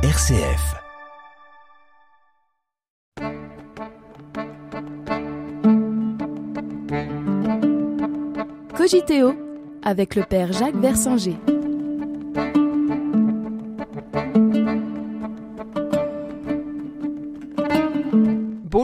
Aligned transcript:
RCF. 0.00 0.76
Cogiteo 8.76 9.34
avec 9.82 10.14
le 10.14 10.22
père 10.22 10.52
Jacques 10.52 10.76
Versanger. 10.76 11.36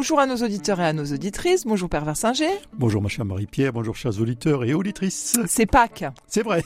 Bonjour 0.05 0.21
à 0.21 0.27
nos 0.27 0.37
auditeurs 0.37 0.81
et 0.81 0.85
à 0.85 0.93
nos 0.93 1.07
auditrices. 1.07 1.65
Bonjour 1.65 1.89
Père 1.89 2.05
Versinger. 2.05 2.51
Bonjour 2.75 3.01
ma 3.01 3.09
chère 3.09 3.25
Marie-Pierre, 3.25 3.73
bonjour 3.73 3.97
chers 3.97 4.21
auditeurs 4.21 4.63
et 4.63 4.75
auditrices. 4.75 5.35
C'est 5.47 5.65
Pâques. 5.65 6.05
C'est 6.27 6.43
vrai. 6.43 6.63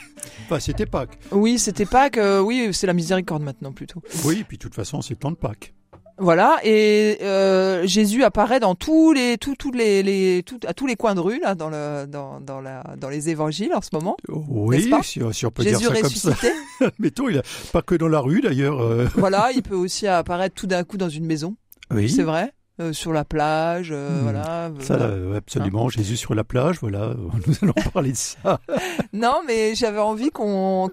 Bah, 0.51 0.59
c'était 0.59 0.87
Pâques. 0.87 1.17
Oui, 1.31 1.61
c'était 1.61 1.87
Pâques. 1.87 2.19
euh, 2.19 2.41
oui, 2.41 2.71
c'est 2.73 2.89
la 2.89 2.95
miséricorde 2.95 3.45
maintenant 3.45 3.71
plutôt. 3.71 4.03
Oui, 4.25 4.43
puis 4.43 4.57
de 4.57 4.63
toute 4.63 4.75
façon, 4.75 5.03
c'est 5.03 5.15
le 5.15 5.21
temps 5.21 5.31
de 5.31 5.37
Pâques. 5.37 5.73
Voilà. 6.19 6.57
Et 6.65 7.19
euh, 7.23 7.87
Jésus 7.87 8.25
apparaît 8.25 8.59
dans 8.59 8.75
tous 8.75 9.13
les, 9.13 9.39
tous, 9.39 9.55
tous 9.55 9.71
les, 9.71 10.03
les 10.03 10.43
tout- 10.43 10.59
à 10.67 10.75
tous 10.75 10.89
les 10.89 10.97
coins 10.97 11.15
de 11.15 11.21
rue 11.21 11.39
là, 11.39 11.55
dans 11.55 11.71
le, 11.71 12.07
dans, 12.09 12.41
dans 12.41 12.61
la, 12.61 12.83
dans 13.01 13.09
les 13.09 13.29
évangiles 13.29 13.73
en 13.73 13.81
ce 13.83 13.91
moment. 13.93 14.17
Oui, 14.27 14.89
pas? 14.89 15.05
si, 15.05 15.21
si 15.31 15.47
on 15.47 15.53
peut 15.53 15.63
Jésus 15.63 15.77
dire 15.77 15.95
ça 15.95 16.01
comme 16.01 16.11
ça. 16.11 16.31
ressuscité. 16.31 16.53
Mettons, 16.99 17.29
il 17.29 17.39
a 17.39 17.43
pas 17.73 17.83
que 17.83 17.95
dans 17.95 18.09
la 18.09 18.19
rue 18.19 18.41
d'ailleurs. 18.41 18.81
euh, 18.81 19.07
voilà. 19.15 19.53
Il 19.55 19.63
peut 19.63 19.77
aussi 19.77 20.09
apparaître 20.09 20.57
tout 20.57 20.67
d'un 20.67 20.83
coup 20.83 20.97
dans 20.97 21.09
une 21.09 21.25
maison. 21.25 21.55
Oui, 21.95 22.11
C'est 22.11 22.25
vrai. 22.25 22.53
Euh, 22.81 22.93
sur 22.93 23.13
la 23.13 23.25
plage. 23.25 23.89
euh, 23.91 24.09
Hmm. 24.21 24.23
Voilà. 24.23 24.71
ça, 24.81 24.95
euh, 24.95 25.37
absolument. 25.37 25.89
Jésus 25.89 26.17
sur 26.17 26.35
la 26.37 26.45
plage, 26.45 26.77
voilà. 26.81 27.13
Nous 27.47 27.55
allons 27.63 27.73
parler 27.93 28.13
de 28.13 28.17
ça. 28.17 28.61
Non, 29.13 29.41
mais 29.47 29.75
j'avais 29.75 29.99
envie 29.99 30.31
qu'on 30.31 30.89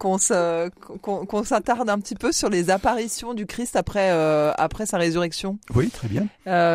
s'attarde 1.43 1.89
un 1.89 1.99
petit 1.99 2.15
peu 2.15 2.31
sur 2.31 2.49
les 2.49 2.69
apparitions 2.69 3.33
du 3.33 3.45
Christ 3.45 3.75
après 3.75 4.09
après 4.57 4.85
sa 4.85 4.97
résurrection. 4.97 5.59
Oui, 5.75 5.89
très 5.89 6.07
bien. 6.07 6.27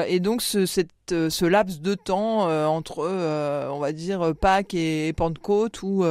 Et 0.06 0.20
donc 0.20 0.42
ce, 0.42 0.66
cette, 0.66 0.90
ce 1.08 1.44
laps 1.44 1.80
de 1.80 1.94
temps 1.94 2.42
entre, 2.68 3.08
on 3.70 3.78
va 3.78 3.92
dire, 3.92 4.32
Pâques 4.40 4.74
et 4.74 5.12
Pentecôte, 5.14 5.82
ou 5.82 6.04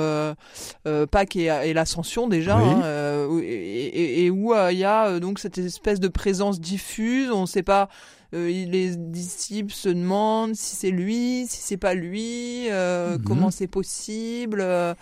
Pâques 1.11 1.35
et, 1.35 1.45
et 1.45 1.73
l'Ascension 1.73 2.27
déjà, 2.27 2.57
Oui. 2.57 2.63
hein, 2.69 3.27
et, 3.41 3.45
et- 3.45 4.25
et 4.25 4.29
où 4.29 4.53
il 4.71 4.77
y 4.77 4.83
a 4.83 5.19
donc 5.19 5.39
cette 5.39 5.57
espèce 5.57 5.99
de 5.99 6.07
présence 6.07 6.59
diffuse, 6.59 7.31
on 7.31 7.41
ne 7.41 7.45
sait 7.47 7.63
pas. 7.63 7.87
Euh, 8.33 8.47
les 8.47 8.95
disciples 8.95 9.73
se 9.73 9.89
demandent 9.89 10.55
si 10.55 10.75
c'est 10.75 10.91
lui, 10.91 11.45
si 11.49 11.61
c'est 11.61 11.77
pas 11.77 11.93
lui, 11.95 12.69
euh, 12.69 13.17
Mhm. 13.17 13.23
comment 13.23 13.51
c'est 13.51 13.67
possible. 13.67 14.61
euh, 14.61 14.93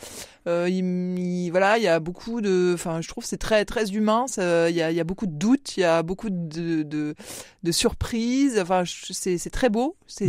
il, 0.70 1.20
il- 1.20 1.50
voilà, 1.52 1.78
il 1.78 1.84
y 1.84 1.88
a 1.90 2.00
beaucoup 2.00 2.40
de, 2.40 2.72
enfin, 2.74 3.02
je 3.02 3.08
trouve 3.10 3.26
c'est 3.26 3.36
très 3.38 3.66
très 3.66 3.92
humain. 3.92 4.28
ça- 4.28 4.70
Il 4.70 4.76
y 4.78 4.82
a, 4.82 4.92
il 4.92 4.96
y 4.96 5.00
a 5.02 5.04
beaucoup 5.04 5.26
de 5.28 5.34
doutes, 5.36 5.76
il 5.76 5.82
y 5.82 5.84
a 5.84 6.04
beaucoup 6.04 6.30
de, 6.30 6.84
de, 6.84 7.16
de 7.64 7.72
surprises. 7.74 8.58
Enfin, 8.58 8.84
c'est 8.86 9.38
c'est 9.38 9.50
très 9.50 9.70
beau 9.70 9.98
ces, 10.08 10.26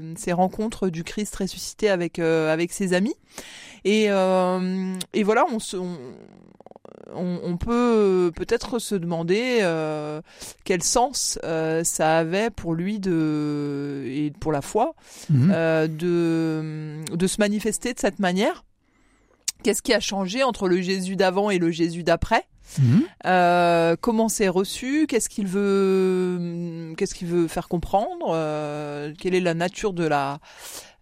Mhm. 0.00 0.14
ces 0.16 0.32
rencontres 0.32 0.88
du 0.88 1.04
Christ 1.04 1.36
ressuscité 1.36 1.90
avec 1.90 2.18
euh, 2.18 2.50
avec 2.52 2.72
ses 2.72 2.94
amis. 2.94 3.14
Et 3.84 4.06
euh, 4.08 4.94
et 5.12 5.22
voilà, 5.22 5.44
on 5.52 5.58
se 5.58 5.76
on, 5.76 5.98
on- 7.14 7.40
on 7.42 7.56
peut 7.56 8.30
peut-être 8.36 8.78
se 8.78 8.94
demander 8.94 9.58
euh, 9.62 10.20
quel 10.64 10.82
sens 10.82 11.38
euh, 11.44 11.82
ça 11.84 12.18
avait 12.18 12.50
pour 12.50 12.74
lui 12.74 12.98
de 13.00 14.04
et 14.06 14.32
pour 14.40 14.52
la 14.52 14.60
foi 14.62 14.94
Mhm. 15.30 15.50
euh, 15.54 15.86
de 15.88 17.16
de 17.16 17.26
se 17.26 17.36
manifester 17.40 17.94
de 17.94 17.98
cette 17.98 18.18
manière. 18.18 18.64
Qu'est-ce 19.62 19.82
qui 19.82 19.92
a 19.92 20.00
changé 20.00 20.42
entre 20.44 20.68
le 20.68 20.80
Jésus 20.80 21.16
d'avant 21.16 21.50
et 21.50 21.58
le 21.58 21.70
Jésus 21.70 22.02
d'après? 22.04 22.44
Mhm. 22.78 23.02
euh, 23.24 23.96
comment 23.98 24.28
c'est 24.28 24.48
reçu? 24.48 25.06
Qu'est-ce 25.08 25.30
qu'il 25.30 25.46
veut 25.46 26.92
Qu'est-ce 26.98 27.14
qu'il 27.14 27.26
veut 27.28 27.48
faire 27.48 27.66
comprendre? 27.68 28.26
Euh, 28.34 29.12
Quelle 29.18 29.34
est 29.34 29.40
la 29.40 29.54
nature 29.54 29.94
de 29.94 30.04
la 30.06 30.38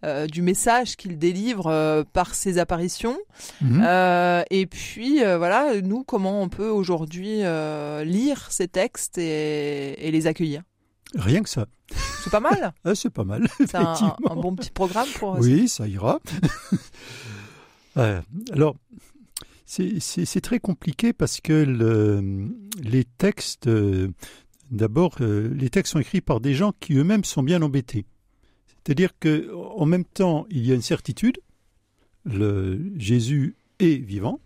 euh, 0.03 0.27
du 0.27 0.41
message 0.41 0.95
qu'il 0.95 1.17
délivre 1.17 1.67
euh, 1.67 2.03
par 2.13 2.35
ses 2.35 2.57
apparitions 2.59 3.17
Mhm. 3.61 3.81
Euh, 3.85 4.43
Et 4.51 4.65
puis 4.67 5.19
voilà, 5.23 5.81
nous 5.81 6.03
comment 6.03 6.41
on 6.41 6.49
peut 6.49 6.69
aujourd'hui 6.69 7.41
lire 8.05 8.47
ces 8.51 8.67
textes 8.67 9.17
et, 9.17 10.07
et 10.07 10.11
les 10.11 10.27
accueillir 10.27 10.61
Rien 11.15 11.41
que 11.41 11.49
ça. 11.49 11.65
C'est 12.23 12.31
pas 12.31 12.39
mal. 12.41 12.73
Ah, 12.83 12.93
c'est 12.95 13.09
pas 13.09 13.23
mal, 13.23 13.47
C'est 13.59 13.75
un, 13.75 14.15
bon 14.35 14.53
petit 14.55 14.71
programme 14.71 15.07
pour. 15.19 15.37
Oui, 15.39 15.67
ça 15.69 15.87
ira. 15.87 16.19
Alors, 17.95 18.75
c'est- 19.65 20.41
très 20.41 20.59
compliqué 20.59 21.13
parce 21.13 21.41
que 21.41 21.53
le- 21.53 22.47
les 22.81 23.03
textes, 23.05 23.69
d'abord, 24.71 25.15
les 25.19 25.69
textes 25.69 25.93
sont 25.93 25.99
écrits 25.99 26.21
par 26.21 26.39
des 26.39 26.53
gens 26.53 26.73
qui 26.79 26.93
eux-mêmes 26.95 27.23
sont 27.23 27.43
bien 27.43 27.61
embêtés. 27.61 28.05
C'est-à-dire 28.87 29.19
que, 29.19 29.53
en 29.53 29.85
même 29.85 30.05
temps, 30.05 30.45
il 30.49 30.65
y 30.65 30.71
a 30.71 30.75
une 30.75 30.81
certitude, 30.81 31.39
le 32.23 32.79
Jésus 32.95 33.57
est 33.79 34.01
vivant. 34.01 34.39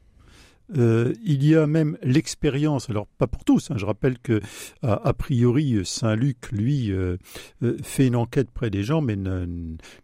Euh, 0.75 1.13
il 1.23 1.45
y 1.45 1.55
a 1.55 1.67
même 1.67 1.95
l'expérience, 2.01 2.89
alors 2.89 3.05
pas 3.19 3.27
pour 3.27 3.43
tous, 3.43 3.69
hein, 3.69 3.75
je 3.77 3.85
rappelle 3.85 4.17
que 4.17 4.41
a, 4.81 4.93
a 4.93 5.13
priori 5.13 5.85
Saint 5.85 6.15
Luc, 6.15 6.51
lui, 6.51 6.91
euh, 6.91 7.17
euh, 7.61 7.77
fait 7.83 8.07
une 8.07 8.15
enquête 8.15 8.49
près 8.49 8.71
des 8.71 8.81
gens, 8.81 9.01
mais 9.01 9.15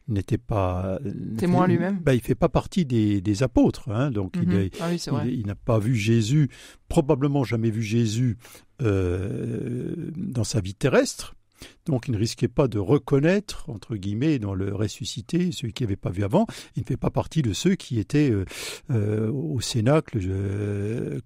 n'était 0.07 0.37
pas 0.37 0.99
Témoin 1.39 1.65
lui-même. 1.65 1.99
Bah, 2.03 2.13
il 2.13 2.21
fait 2.21 2.35
pas 2.35 2.49
partie 2.49 2.85
des, 2.85 3.21
des 3.21 3.41
apôtres, 3.41 3.89
hein, 3.89 4.11
donc 4.11 4.35
il 4.35 4.47
Mhm. 4.49 4.69
Ah 4.79 4.89
oui, 4.91 5.03
il, 5.25 5.39
il 5.39 5.47
n'a 5.47 5.55
pas 5.55 5.79
vu 5.79 5.95
Jésus, 5.95 6.49
probablement 6.89 7.43
jamais 7.43 7.71
vu 7.71 7.81
Jésus 7.81 8.37
dans 8.79 10.43
sa 10.43 10.61
vie 10.61 10.75
terrestre. 10.75 11.36
Donc 11.85 12.07
il 12.07 12.11
ne 12.11 12.17
risquait 12.17 12.47
pas 12.47 12.67
de 12.67 12.79
reconnaître, 12.79 13.69
entre 13.69 13.95
guillemets, 13.95 14.39
dans 14.39 14.53
le 14.53 14.73
ressuscité, 14.73 15.51
celui 15.51 15.73
qui 15.73 15.83
n'avait 15.83 15.95
pas 15.95 16.09
vu 16.09 16.23
avant. 16.23 16.45
Il 16.75 16.81
ne 16.81 16.85
fait 16.85 16.97
pas 16.97 17.09
partie 17.09 17.41
de 17.41 17.53
ceux 17.53 17.75
qui 17.75 17.99
étaient 17.99 18.31
euh, 18.31 18.45
euh, 18.91 19.31
au 19.31 19.61
Cénacle 19.61 20.19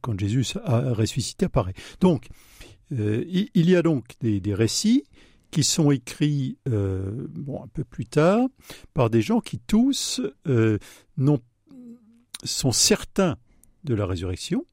quand 0.02 0.19
Jésus 0.19 0.46
a 0.64 0.94
ressuscité 0.94 1.46
apparaît. 1.46 1.74
Donc 2.00 2.28
euh, 2.92 3.24
il, 3.28 3.69
y 3.69 3.75
a 3.75 3.81
donc 3.81 4.06
des, 4.22 4.53
récits 4.53 5.03
qui 5.50 5.64
sont 5.64 5.92
écrits 5.92 6.58
un 6.68 7.68
peu 7.74 7.84
plus 7.84 8.06
tard 8.06 8.48
par 8.94 9.09
des 9.09 9.22
gens 9.22 9.40
qui 9.40 9.59
tous 9.59 10.22
sont 12.44 12.72
certains 12.72 13.38
de 13.84 13.94
la 13.94 14.06
résurrection, 14.06 14.66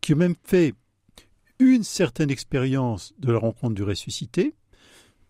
qui 0.00 0.14
ont 0.14 0.16
même 0.16 0.34
fait 0.44 0.74
une 1.58 1.82
certaine 1.82 2.30
expérience 2.30 3.14
de 3.18 3.32
la 3.32 3.38
rencontre 3.38 3.74
du 3.74 3.82
ressuscité, 3.82 4.54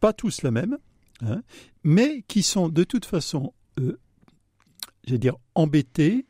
pas 0.00 0.12
tous 0.12 0.42
la 0.42 0.50
même, 0.50 0.78
hein, 1.22 1.42
mais 1.84 2.24
qui 2.28 2.42
sont 2.42 2.68
de 2.68 2.84
toute 2.84 3.04
façon, 3.04 3.52
euh, 3.80 3.98
j'allais 5.04 5.18
dire, 5.18 5.36
embêtés 5.54 6.26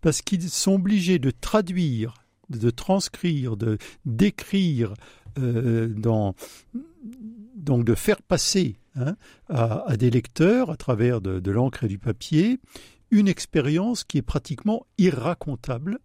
parce 0.00 0.22
qu'ils 0.22 0.48
sont 0.48 0.74
obligés 0.74 1.18
de 1.18 1.30
traduire, 1.30 2.14
de 2.48 2.70
transcrire, 2.70 3.56
de 3.56 3.78
d'écrire, 4.04 4.94
euh, 5.38 5.88
dans, 5.88 6.34
donc 7.54 7.84
de 7.84 7.94
faire 7.94 8.22
passer 8.22 8.76
hein, 8.96 9.16
à, 9.48 9.88
à 9.88 9.96
des 9.96 10.10
lecteurs, 10.10 10.70
à 10.70 10.76
travers 10.76 11.20
de, 11.20 11.38
de 11.38 11.50
l'encre 11.50 11.84
et 11.84 11.88
du 11.88 11.98
papier, 11.98 12.58
une 13.10 13.28
expérience 13.28 14.04
qui 14.04 14.18
est 14.18 14.22
pratiquement 14.22 14.86
irracontable 14.98 15.98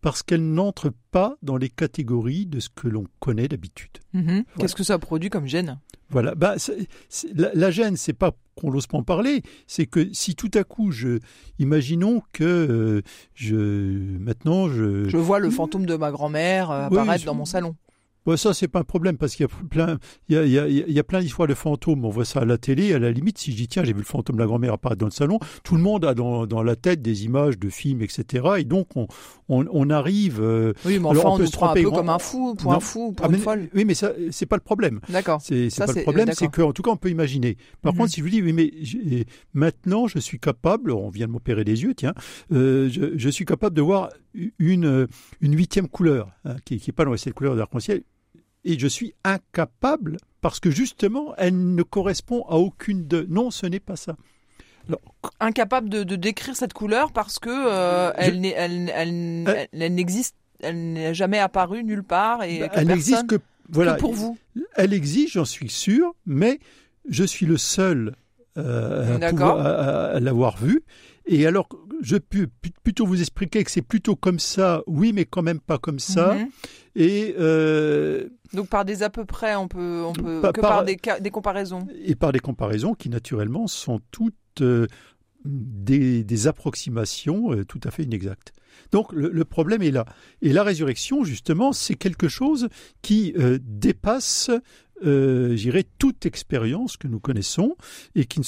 parce 0.00 0.22
qu'elle 0.22 0.52
n'entre 0.52 0.92
pas 1.10 1.36
dans 1.42 1.56
les 1.56 1.68
catégories 1.68 2.46
de 2.46 2.60
ce 2.60 2.68
que 2.68 2.88
l'on 2.88 3.06
connaît 3.18 3.48
d'habitude. 3.48 3.98
Mhm. 4.12 4.44
Qu'est-ce 4.58 4.74
que 4.74 4.84
ça 4.84 4.98
produit 4.98 5.28
comme 5.28 5.46
gêne? 5.46 5.78
Voilà. 6.10 6.34
Bah, 6.34 6.56
la, 7.34 7.50
la 7.54 7.70
gêne, 7.70 7.96
c'est 7.96 8.12
pas 8.12 8.32
qu'on 8.60 8.70
n'ose 8.70 8.86
pas 8.86 8.98
en 8.98 9.02
parler, 9.02 9.42
c'est 9.66 9.86
que 9.86 10.12
si 10.12 10.34
tout 10.34 10.50
à 10.54 10.64
coup, 10.64 10.90
je, 10.90 11.18
imaginons 11.58 12.22
que 12.32 12.44
euh, 12.44 13.02
je, 13.34 13.56
maintenant, 14.18 14.68
je, 14.68 15.08
Je 15.08 15.16
vois 15.16 15.38
le 15.38 15.50
fantôme 15.50 15.86
de 15.86 15.96
ma 15.96 16.10
grand-mère 16.10 16.70
euh, 16.70 16.88
Oui, 16.90 16.98
apparaître 16.98 17.24
dans 17.24 17.34
mon 17.34 17.44
salon. 17.44 17.74
Ouais, 18.26 18.36
ça, 18.36 18.52
c'est 18.52 18.68
pas 18.68 18.80
un 18.80 18.84
problème 18.84 19.16
parce 19.16 19.34
qu'il 19.34 19.46
y 19.46 19.48
a 19.50 19.66
plein, 19.70 19.98
il 20.28 20.34
y 20.34 20.38
a, 20.38 20.44
il 20.44 20.52
y 20.52 20.58
a- 20.58 20.66
il 20.68 20.92
y 20.92 20.98
a 20.98 21.02
plein 21.04 21.20
d'histoires 21.20 21.48
de 21.48 21.54
fantômes. 21.54 22.04
On 22.04 22.10
voit 22.10 22.26
ça 22.26 22.40
à 22.40 22.44
la 22.44 22.58
télé. 22.58 22.92
À 22.92 22.98
la 22.98 23.10
limite, 23.10 23.38
si 23.38 23.50
je 23.52 23.56
dis 23.56 23.66
tiens, 23.68 23.82
j'ai 23.82 23.92
vu 23.94 24.00
le 24.00 24.04
fantôme 24.04 24.36
de 24.36 24.40
la 24.40 24.46
grand-mère 24.46 24.74
apparaître 24.74 25.00
dans 25.00 25.06
le 25.06 25.10
salon, 25.12 25.38
tout 25.64 25.74
le 25.74 25.80
monde 25.80 26.04
a 26.04 26.12
dans, 26.14 26.46
dans 26.46 26.62
la 26.62 26.76
tête 26.76 27.00
des 27.00 27.24
images 27.24 27.58
de 27.58 27.70
films, 27.70 28.02
etc. 28.02 28.46
Et 28.58 28.64
donc, 28.64 28.88
on, 28.94 29.06
on, 29.48 29.64
on 29.72 29.88
arrive. 29.90 30.40
euh, 30.42 30.74
Oui, 30.84 30.98
mais 30.98 31.08
Alors, 31.08 31.12
enfin, 31.12 31.28
on 31.28 31.32
on, 31.32 31.36
peut 31.38 31.42
nous 31.44 31.48
se 31.48 31.52
prend 31.56 31.70
un 31.70 31.74
peu 31.74 31.82
grand- 31.82 31.96
comme 31.96 32.08
un 32.10 32.18
fou, 32.18 32.54
pour 32.56 32.70
Non. 32.72 32.76
un 32.76 32.80
fou, 32.80 33.12
pour 33.12 33.24
ah, 33.24 33.28
une 33.30 33.36
mais- 33.36 33.42
folle. 33.42 33.68
oui, 33.74 33.84
mais 33.86 33.94
ça, 33.94 34.12
c'est 34.30 34.46
pas 34.46 34.56
le 34.56 34.62
problème. 34.62 35.00
D'accord. 35.08 35.40
C'est 35.42 35.68
pas 35.78 35.86
c'est- 35.86 35.94
le 36.00 36.02
problème, 36.02 36.28
c'est 36.34 36.48
qu'en 36.48 36.72
tout 36.72 36.82
cas, 36.82 36.90
on 36.90 36.96
peut 36.96 37.10
imaginer. 37.10 37.56
Par 37.80 37.92
Mhm. 37.94 37.98
contre, 38.00 38.10
si 38.12 38.18
je 38.20 38.24
vous 38.24 38.30
dis, 38.30 38.42
oui, 38.42 38.52
mais 38.52 38.70
maintenant, 39.54 40.06
je 40.06 40.18
suis 40.18 40.38
capable, 40.38 40.90
on 40.92 41.08
vient 41.08 41.26
de 41.26 41.32
m'opérer 41.32 41.64
les 41.64 41.82
yeux, 41.82 41.94
tiens, 41.94 42.14
euh, 42.52 42.88
je, 42.90 43.16
je 43.16 43.28
suis 43.30 43.44
capable 43.44 43.74
de 43.74 43.82
voir 43.82 44.10
une, 44.58 45.08
une 45.40 45.56
huitième 45.56 45.88
couleur, 45.88 46.30
hein, 46.44 46.56
qui 46.64 46.82
n'est 46.86 46.92
pas 46.92 47.04
dans 47.04 47.16
cette 47.16 47.34
couleur 47.34 47.56
d'arc-en-ciel, 47.56 48.02
et 48.64 48.78
je 48.78 48.86
suis 48.86 49.14
incapable, 49.24 50.16
parce 50.40 50.60
que 50.60 50.70
justement, 50.70 51.34
elle 51.38 51.74
ne 51.74 51.82
correspond 51.82 52.44
à 52.48 52.56
aucune 52.56 53.06
de... 53.06 53.26
Non, 53.28 53.50
ce 53.50 53.66
n'est 53.66 53.80
pas 53.80 53.96
ça. 53.96 54.16
Incapable 55.38 55.88
de, 55.88 56.02
de 56.02 56.16
décrire 56.16 56.56
cette 56.56 56.72
couleur 56.72 57.12
parce 57.12 57.38
que 57.38 57.50
euh, 57.50 58.10
Je- 58.12 58.14
elle, 58.18 58.40
n'est- 58.40 58.54
elle, 58.56 58.90
elle, 58.94 59.48
elle, 59.48 59.68
elle 59.80 59.94
n'existe, 59.94 60.34
elle 60.60 60.92
n'est 60.94 61.14
jamais 61.14 61.38
apparue 61.38 61.84
nulle 61.84 62.02
part 62.02 62.42
et 62.42 62.60
Bah, 62.60 62.68
que 62.68 62.78
elle 62.80 62.88
n'existe 62.88 63.26
que 63.26 63.36
voilà, 63.68 63.94
que 63.94 64.00
pour 64.00 64.14
vous. 64.14 64.36
Elle 64.74 64.92
existe, 64.94 65.34
j'en 65.34 65.44
suis 65.44 65.68
sûr, 65.68 66.14
mais 66.26 66.58
je 67.08 67.22
suis 67.24 67.46
le 67.46 67.56
seul 67.56 68.16
euh, 68.58 69.14
à, 69.14 69.18
D'accord. 69.18 69.56
pouvoir- 69.56 69.66
à- 69.66 70.04
à 70.16 70.20
l'avoir 70.20 70.56
vu. 70.56 70.82
Et 71.32 71.46
alors, 71.46 71.68
je 72.02 72.16
peux 72.16 72.48
plutôt 72.82 73.06
vous 73.06 73.20
expliquer 73.20 73.62
que 73.62 73.70
c'est 73.70 73.82
plutôt 73.82 74.16
comme 74.16 74.40
ça, 74.40 74.82
oui, 74.88 75.12
mais 75.12 75.24
quand 75.24 75.42
même 75.42 75.60
pas 75.60 75.78
comme 75.78 76.00
ça. 76.00 76.34
Mhm. 76.34 76.48
Et, 76.96 77.36
euh, 77.38 78.28
Donc 78.52 78.68
par 78.68 78.84
des 78.84 79.04
à 79.04 79.10
peu 79.10 79.24
près, 79.24 79.54
on 79.54 79.68
peut, 79.68 80.02
on 80.04 80.12
peut 80.12 80.40
Pas- 80.40 80.52
que 80.52 80.60
par- 80.60 80.84
par 80.84 80.84
des, 80.84 81.30
comparaisons. 81.30 81.86
et 82.04 82.16
par 82.16 82.32
des 82.32 82.40
comparaisons 82.40 82.94
qui, 82.94 83.08
naturellement, 83.10 83.68
sont 83.68 84.00
toutes 84.10 84.34
euh, 84.60 84.88
des, 85.44 86.24
des 86.24 86.46
approximations 86.48 87.52
euh, 87.52 87.64
tout 87.64 87.80
à 87.84 87.92
fait 87.92 88.02
inexactes. 88.02 88.52
Donc, 88.90 89.12
le, 89.12 89.30
le 89.30 89.44
problème 89.44 89.82
est 89.82 89.92
là. 89.92 90.06
Et 90.42 90.52
la 90.52 90.64
résurrection, 90.64 91.22
justement, 91.22 91.72
c'est 91.72 91.94
quelque 91.94 92.26
chose 92.28 92.68
qui 93.02 93.34
dépasse, 93.62 94.50
euh, 95.04 95.56
j'irais, 95.56 95.84
toute 95.98 96.26
expérience 96.26 96.96
que 96.96 97.08
nous 97.08 97.20
connaissons 97.20 97.76
et 98.14 98.24
qui, 98.26 98.42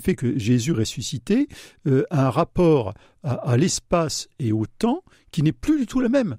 fait 0.00 0.14
que 0.14 0.38
Jésus 0.38 0.72
ressuscité 0.72 1.48
euh, 1.86 2.04
a 2.10 2.26
un 2.26 2.30
rapport 2.30 2.94
à, 3.22 3.32
à 3.34 3.56
l'espace 3.56 4.28
et 4.38 4.52
au 4.52 4.66
temps 4.78 5.02
qui 5.30 5.42
n'est 5.42 5.52
plus 5.52 5.78
du 5.78 5.86
tout 5.86 6.00
le 6.00 6.08
même. 6.08 6.36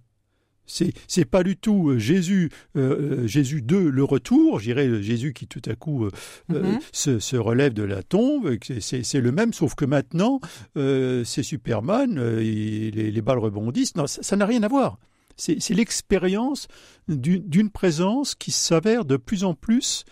C'est 0.69 0.91
c'est 1.07 1.23
pas 1.23 1.43
du 1.43 1.55
tout 1.55 1.91
euh, 1.91 1.97
Jésus 1.97 2.49
euh, 2.75 3.25
Jésus 3.25 3.61
2 3.61 3.89
le 3.89 4.03
retour, 4.03 4.59
j'irais 4.59 4.87
euh, 4.87 5.01
Jésus 5.01 5.31
qui 5.31 5.47
tout 5.47 5.61
à 5.65 5.75
coup 5.75 6.05
euh, 6.05 6.11
Mhm. 6.49 6.79
se, 6.91 7.19
se 7.19 7.37
relève 7.37 7.71
de 7.73 7.83
la 7.83 8.03
tombe, 8.03 8.47
et 8.51 8.59
c'est 8.81 9.01
c'est 9.03 9.21
le 9.21 9.31
même 9.31 9.53
sauf 9.53 9.75
que 9.75 9.85
maintenant 9.85 10.41
euh, 10.75 11.23
c'est 11.23 11.41
Superman, 11.43 12.19
il- 12.41 12.95
les, 12.95 13.11
les 13.11 13.21
balles 13.21 13.37
rebondissent. 13.39 13.95
Non, 13.95 14.07
ça 14.07 14.21
ça 14.23 14.35
n'a 14.35 14.45
rien 14.45 14.61
à 14.63 14.67
voir. 14.67 14.99
C'est 15.37 15.73
l'expérience 15.75 16.67
d'une 17.07 17.69
présence 17.69 18.35
qui 18.35 18.51
s'avère 18.51 19.05
de 19.05 19.17
plus 19.17 19.43
en 19.43 19.53
plus 19.53 20.03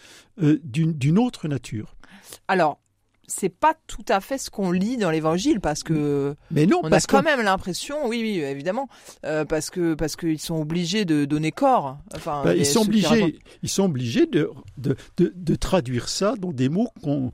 euh, 0.41 0.59
d'une 0.63 1.17
autre 1.19 1.47
nature. 1.47 1.95
Alors, 2.47 2.79
c'est 3.27 3.49
pas 3.49 3.73
tout 3.87 4.05
à 4.07 4.21
fait 4.21 4.37
ce 4.37 4.51
qu'on 4.51 4.71
lit 4.71 4.97
dans 4.97 5.09
l'Évangile 5.09 5.59
parce 5.59 5.81
que 5.81 6.35
Mais 6.51 6.67
non, 6.67 6.81
on 6.83 6.87
a 6.87 6.89
parce 6.91 7.07
quand 7.07 7.21
que 7.21 7.25
même 7.25 7.41
l'impression, 7.41 8.07
oui, 8.07 8.19
oui, 8.21 8.39
évidemment, 8.41 8.87
euh, 9.25 9.45
parce 9.45 9.71
que 9.71 9.95
parce 9.95 10.15
qu'ils 10.15 10.39
sont 10.39 10.61
obligés 10.61 11.05
de 11.05 11.25
donner 11.25 11.51
corps. 11.51 11.97
Enfin, 12.15 12.43
les- 12.53 12.59
ils 12.59 12.65
sont 12.67 12.81
racontent. 12.81 12.91
obligés, 13.07 13.39
ils 13.63 13.69
sont 13.69 13.85
obligés 13.85 14.27
de, 14.27 14.51
de, 14.77 14.95
de, 15.17 15.33
de 15.35 15.55
traduire 15.55 16.07
ça 16.07 16.35
dans 16.37 16.51
des 16.51 16.69
mots 16.69 16.89
qu'on 17.01 17.31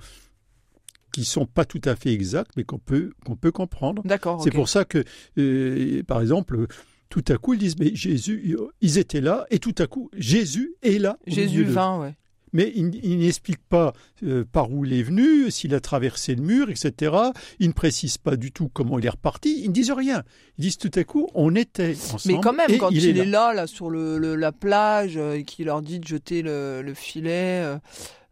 qui 1.11 1.25
sont 1.25 1.45
pas 1.45 1.65
tout 1.65 1.81
à 1.83 1.97
fait 1.97 2.13
exacts, 2.13 2.51
mais 2.55 2.63
qu'on 2.63 2.79
peut 2.79 3.11
qu'on 3.25 3.35
peut 3.35 3.51
comprendre. 3.51 4.01
D'accord. 4.05 4.41
C'est 4.41 4.49
pour 4.51 4.69
ça 4.69 4.85
que, 4.85 5.03
euh, 5.37 6.03
par 6.03 6.21
exemple, 6.21 6.67
tout 7.11 7.23
à 7.27 7.37
coup, 7.37 7.53
ils 7.53 7.59
disent, 7.59 7.77
mais 7.77 7.93
Jésus, 7.93 8.57
ils 8.81 8.97
étaient 8.97 9.21
là, 9.21 9.45
et 9.51 9.59
tout 9.59 9.75
à 9.77 9.85
coup, 9.85 10.09
Jésus 10.17 10.73
est 10.81 10.97
là. 10.97 11.17
Jésus 11.27 11.63
vint, 11.63 11.99
ouais. 12.01 12.15
Mais 12.53 12.71
il, 12.75 12.93
il 13.05 13.19
n'explique 13.19 13.59
pas 13.69 13.93
euh, 14.23 14.43
par 14.51 14.71
où 14.73 14.83
il 14.83 14.91
est 14.91 15.03
venu, 15.03 15.49
s'il 15.51 15.73
a 15.73 15.79
traversé 15.79 16.35
le 16.35 16.41
mur, 16.41 16.69
etc. 16.69 17.15
Il 17.59 17.67
ne 17.69 17.73
précise 17.73 18.17
pas 18.17 18.35
du 18.35 18.51
tout 18.51 18.69
comment 18.73 18.99
il 18.99 19.05
est 19.05 19.09
reparti. 19.09 19.61
Ils 19.63 19.69
ne 19.69 19.73
disent 19.73 19.91
rien. 19.91 20.23
Ils 20.57 20.63
disent 20.63 20.77
tout 20.77 20.91
à 20.95 21.03
coup, 21.05 21.29
on 21.33 21.55
était 21.55 21.91
ensemble. 22.13 22.35
Mais 22.35 22.41
quand 22.41 22.51
même, 22.53 22.77
quand 22.77 22.89
il, 22.89 23.05
il, 23.05 23.17
est, 23.19 23.23
là. 23.23 23.53
là, 23.53 23.53
là, 23.53 23.67
sur 23.67 23.89
le, 23.89 24.17
le- 24.17 24.35
la 24.35 24.51
plage, 24.51 25.15
euh, 25.15 25.35
et 25.35 25.43
qu'il 25.43 25.67
leur 25.67 25.81
dit 25.81 25.99
de 25.99 26.07
jeter 26.07 26.41
le, 26.41 26.81
le 26.81 26.93
filet, 26.93 27.63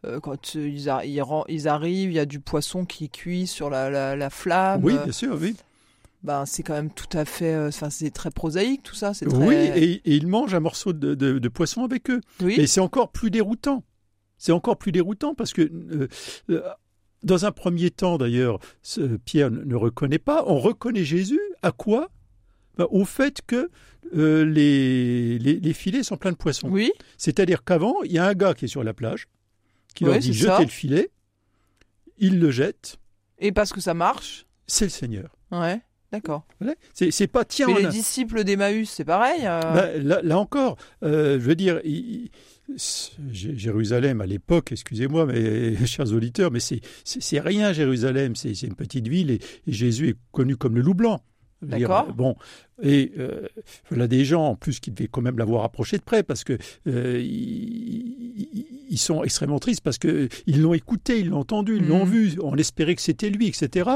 euh, 0.05 0.19
quand 0.21 0.53
ils, 0.55 0.89
arrivent, 0.89 2.11
il 2.11 2.15
y 2.15 2.19
a 2.19 2.25
du 2.25 2.41
poisson 2.41 2.83
qui 2.83 3.09
cuit 3.09 3.47
sur 3.47 3.69
la, 3.69 3.89
la, 3.89 4.15
la 4.17 4.29
flamme. 4.29 4.83
Oui, 4.83 4.95
bien 5.01 5.13
sûr, 5.13 5.37
oui. 5.39 5.55
Ben, 6.23 6.45
c'est 6.45 6.63
quand 6.63 6.73
même 6.73 6.91
tout 6.91 7.17
à 7.17 7.25
fait. 7.25 7.53
euh, 7.53 7.67
Enfin, 7.69 7.89
c'est 7.89 8.11
très 8.11 8.29
prosaïque 8.31 8.83
tout 8.83 8.95
ça. 8.95 9.13
Très... 9.13 9.25
Oui, 9.27 9.55
et, 9.55 9.91
et 10.05 10.15
il 10.15 10.27
mange 10.27 10.53
un 10.53 10.59
morceau 10.59 10.93
de, 10.93 11.15
de- 11.15 11.39
de 11.39 11.47
poisson 11.49 11.83
avec 11.83 12.09
eux. 12.09 12.21
Oui. 12.41 12.55
Et 12.59 12.67
c'est 12.67 12.81
encore 12.81 13.11
plus 13.11 13.29
déroutant. 13.31 13.83
C'est 14.37 14.51
encore 14.51 14.77
plus 14.77 14.91
déroutant 14.91 15.35
parce 15.35 15.51
que, 15.53 15.61
euh, 15.61 16.07
euh, 16.49 16.61
dans 17.23 17.45
un 17.45 17.51
premier 17.51 17.91
temps 17.91 18.17
d'ailleurs, 18.17 18.59
Pierre 19.25 19.51
ne 19.51 19.75
reconnaît 19.75 20.19
pas. 20.19 20.43
On 20.47 20.59
reconnaît 20.59 21.03
Jésus 21.03 21.41
à 21.61 21.71
quoi? 21.71 22.09
Ben, 22.77 22.87
Au 22.91 23.03
fait 23.03 23.41
que 23.45 23.69
euh, 24.15 24.45
les, 24.45 25.37
les, 25.39 25.59
les 25.59 25.73
filets 25.73 26.03
sont 26.03 26.15
pleins 26.17 26.31
de 26.31 26.37
poissons. 26.37 26.69
Oui. 26.69 26.91
C'est-à-dire 27.17 27.63
qu'avant, 27.65 27.95
il 28.03 28.11
y 28.13 28.17
a 28.17 28.25
un 28.25 28.33
gars 28.33 28.53
qui 28.53 28.65
est 28.65 28.69
sur 28.69 28.83
la 28.83 28.93
plage, 28.93 29.27
qui 29.93 30.05
Ouais, 30.05 30.11
leur 30.11 30.19
dit 30.19 30.33
jetez 30.33 30.63
le 30.63 30.69
filet, 30.69 31.09
il 32.17 32.39
le 32.39 32.51
jette, 32.51 32.97
Et 33.39 33.51
parce 33.51 33.71
que 33.73 33.81
ça 33.81 33.93
marche. 33.93 34.45
c'est 34.67 34.85
le 34.85 34.89
Seigneur. 34.89 35.35
Ouais. 35.51 35.81
D'accord. 36.11 36.45
C'est 36.93 37.27
pas 37.27 37.45
tiens, 37.45 37.67
Mais 37.67 37.79
les 37.81 37.85
a- 37.85 37.89
disciples 37.89 38.43
d'Emmaüs, 38.43 38.89
c'est 38.89 39.05
pareil. 39.05 39.41
euh, 39.45 39.61
Ben, 39.73 40.03
là, 40.07 40.21
là 40.23 40.39
encore, 40.39 40.75
euh, 41.03 41.33
je 41.39 41.45
veux 41.45 41.55
dire, 41.55 41.79
il- 41.85 42.29
Jérusalem 43.31 44.21
à 44.21 44.25
l'époque, 44.25 44.71
excusez-moi, 44.71 45.25
mais 45.25 45.75
chers 45.85 46.11
auditeurs, 46.13 46.51
mais 46.51 46.59
c'est 46.59 47.39
rien 47.39 47.73
Jérusalem, 47.73 48.35
c'est 48.35 48.59
une 48.63 48.75
petite 48.75 49.07
ville 49.07 49.31
et, 49.31 49.39
et 49.67 49.71
Jésus 49.71 50.09
est 50.09 50.15
connu 50.31 50.55
comme 50.57 50.75
le 50.75 50.81
loup 50.81 50.93
blanc. 50.93 51.21
D'accord. 51.61 52.13
Bon, 52.13 52.35
et 52.81 53.11
euh, 53.17 53.41
voilà 53.89 54.07
des 54.07 54.23
gens 54.23 54.45
en 54.45 54.55
plus 54.55 54.79
qui 54.79 54.91
devaient 54.91 55.09
quand 55.09 55.21
même 55.21 55.37
l'avoir 55.37 55.65
approché 55.65 55.97
de 55.97 56.03
près 56.03 56.23
parce 56.23 56.45
que 56.45 56.57
euh, 56.87 57.19
ils, 57.21 58.97
sont 58.97 59.23
extrêmement 59.25 59.59
tristes 59.59 59.81
parce 59.81 59.97
que 59.97 60.29
ils 60.47 60.61
l'ont 60.61 60.73
écouté, 60.73 61.19
ils 61.19 61.27
l'ont 61.29 61.39
entendu, 61.39 61.75
ils 61.77 61.85
l'ont 61.87 62.05
Mhm. 62.05 62.11
vu, 62.11 62.35
on 62.41 62.55
espérait 62.55 62.95
que 62.95 63.01
c'était 63.01 63.29
lui, 63.29 63.47
etc. 63.47 63.89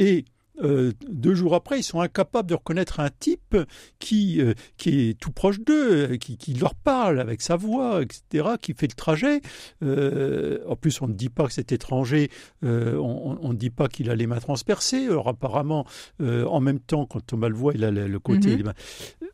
Et 0.00 0.24
euh, 0.62 0.92
deux 1.08 1.34
jours 1.34 1.54
après, 1.54 1.80
ils 1.80 1.82
sont 1.82 2.00
incapables 2.00 2.48
de 2.48 2.54
reconnaître 2.54 3.00
un 3.00 3.10
type 3.10 3.56
qui, 3.98 4.40
euh, 4.40 4.54
qui 4.76 5.08
est 5.08 5.18
tout 5.18 5.32
proche 5.32 5.60
d'eux, 5.60 6.12
euh, 6.12 6.16
qui, 6.16 6.36
qui 6.36 6.54
leur 6.54 6.74
parle 6.74 7.18
avec 7.18 7.42
sa 7.42 7.56
voix, 7.56 8.02
etc., 8.02 8.50
qui 8.60 8.72
fait 8.74 8.86
le 8.86 8.94
trajet. 8.94 9.40
Euh, 9.82 10.60
en 10.68 10.76
plus, 10.76 11.02
on 11.02 11.08
ne 11.08 11.14
dit 11.14 11.28
pas 11.28 11.46
que 11.46 11.52
cet 11.52 11.72
étranger, 11.72 12.30
on 12.62 13.38
on 13.40 13.52
ne 13.52 13.58
dit 13.58 13.70
pas 13.70 13.88
qu'il 13.88 14.10
a 14.10 14.14
les 14.14 14.26
mains 14.26 14.38
transpercées. 14.38 15.06
Alors 15.06 15.28
apparemment, 15.28 15.86
en 16.20 16.60
même 16.60 16.80
temps, 16.80 17.06
quand 17.06 17.24
Thomas 17.24 17.48
le 17.48 17.54
voit, 17.54 17.74
il 17.74 17.84
a 17.84 17.90
le, 17.90 18.06
le 18.06 18.18
côté... 18.18 18.56
Des 18.56 18.62
mains. 18.62 18.74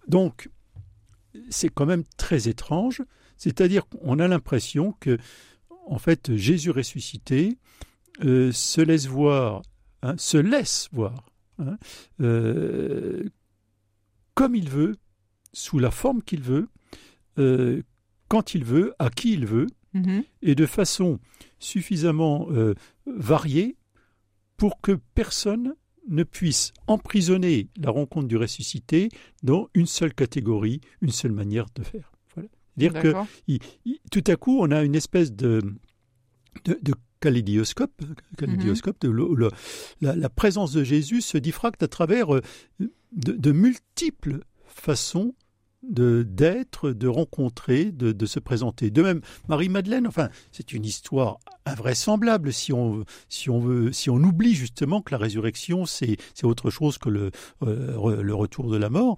Donc, 0.08 0.48
c'est 1.48 1.68
quand 1.68 1.86
même 1.86 2.04
très 2.16 2.48
étrange. 2.48 3.02
C'est-à-dire 3.36 3.86
qu'on 3.86 4.18
a 4.18 4.28
l'impression 4.28 4.94
que, 5.00 5.18
en 5.86 5.98
fait, 5.98 6.34
Jésus 6.36 6.70
ressuscité 6.70 7.58
se 8.22 8.80
laisse 8.80 9.06
voir, 9.06 9.62
hein, 10.02 10.14
se 10.18 10.36
laisse 10.38 10.88
voir, 10.92 11.30
hein, 11.58 11.76
euh, 12.20 13.24
comme 14.34 14.54
il 14.54 14.68
veut, 14.68 14.96
sous 15.52 15.78
la 15.78 15.90
forme 15.90 16.22
qu'il 16.22 16.42
veut, 16.42 16.68
euh, 17.38 17.82
quand 18.28 18.54
il 18.54 18.64
veut, 18.64 18.94
à 18.98 19.10
qui 19.10 19.32
il 19.32 19.46
veut, 19.46 19.66
mhm. 19.94 20.22
et 20.42 20.54
de 20.54 20.66
façon 20.66 21.18
suffisamment 21.58 22.46
euh, 22.50 22.74
variée 23.06 23.76
pour 24.56 24.80
que 24.80 24.92
personne 25.14 25.74
ne 26.08 26.22
puisse 26.22 26.72
emprisonner 26.86 27.68
la 27.76 27.90
rencontre 27.90 28.26
du 28.28 28.36
ressuscité 28.36 29.08
dans 29.42 29.68
une 29.74 29.86
seule 29.86 30.14
catégorie, 30.14 30.80
une 31.02 31.10
seule 31.10 31.32
manière 31.32 31.66
de 31.74 31.82
faire. 31.82 32.12
Voilà. 32.34 32.48
Dire 32.76 32.92
que 32.94 33.08
D'accord. 33.08 33.26
il- 33.48 33.60
il- 33.84 33.98
tout 34.10 34.24
à 34.26 34.36
coup, 34.36 34.58
on 34.60 34.70
a 34.70 34.82
une 34.82 34.94
espèce 34.94 35.32
de, 35.32 35.60
de, 36.64 36.78
de 36.82 36.94
kaléidoscope, 37.20 38.02
kaléidoscope 38.38 39.00
de 39.02 39.08
le- 39.10 39.34
le- 39.34 39.50
la, 40.00 40.16
la 40.16 40.28
présence 40.28 40.72
de 40.72 40.82
Jésus 40.84 41.20
se 41.20 41.38
diffracte 41.38 41.82
à 41.82 41.88
travers 41.88 42.34
euh, 42.34 42.42
de, 43.12 43.32
de 43.32 43.52
multiples 43.52 44.40
façons 44.66 45.34
de 45.82 46.22
d'être, 46.28 46.90
de 46.90 47.08
rencontrer, 47.08 47.90
de, 47.90 48.12
de 48.12 48.26
se 48.26 48.38
présenter. 48.38 48.90
De 48.90 49.02
même, 49.02 49.20
Marie-Madeleine, 49.48 50.06
enfin, 50.06 50.28
c'est 50.52 50.72
une 50.74 50.84
histoire 50.84 51.38
invraisemblable 51.66 52.52
si 52.52 52.72
on, 52.72 53.04
si 53.28 53.50
on 53.50 53.60
veut, 53.60 53.92
si 53.92 54.10
on 54.10 54.16
oublie 54.16 54.54
justement 54.54 55.02
que 55.02 55.12
la 55.12 55.18
résurrection, 55.18 55.86
c'est 55.86 56.16
c'est 56.34 56.46
autre 56.46 56.70
chose 56.70 56.98
que 56.98 57.08
le, 57.08 57.30
euh, 57.62 58.22
le 58.22 58.34
retour 58.34 58.70
de 58.70 58.76
la 58.76 58.90
mort. 58.90 59.16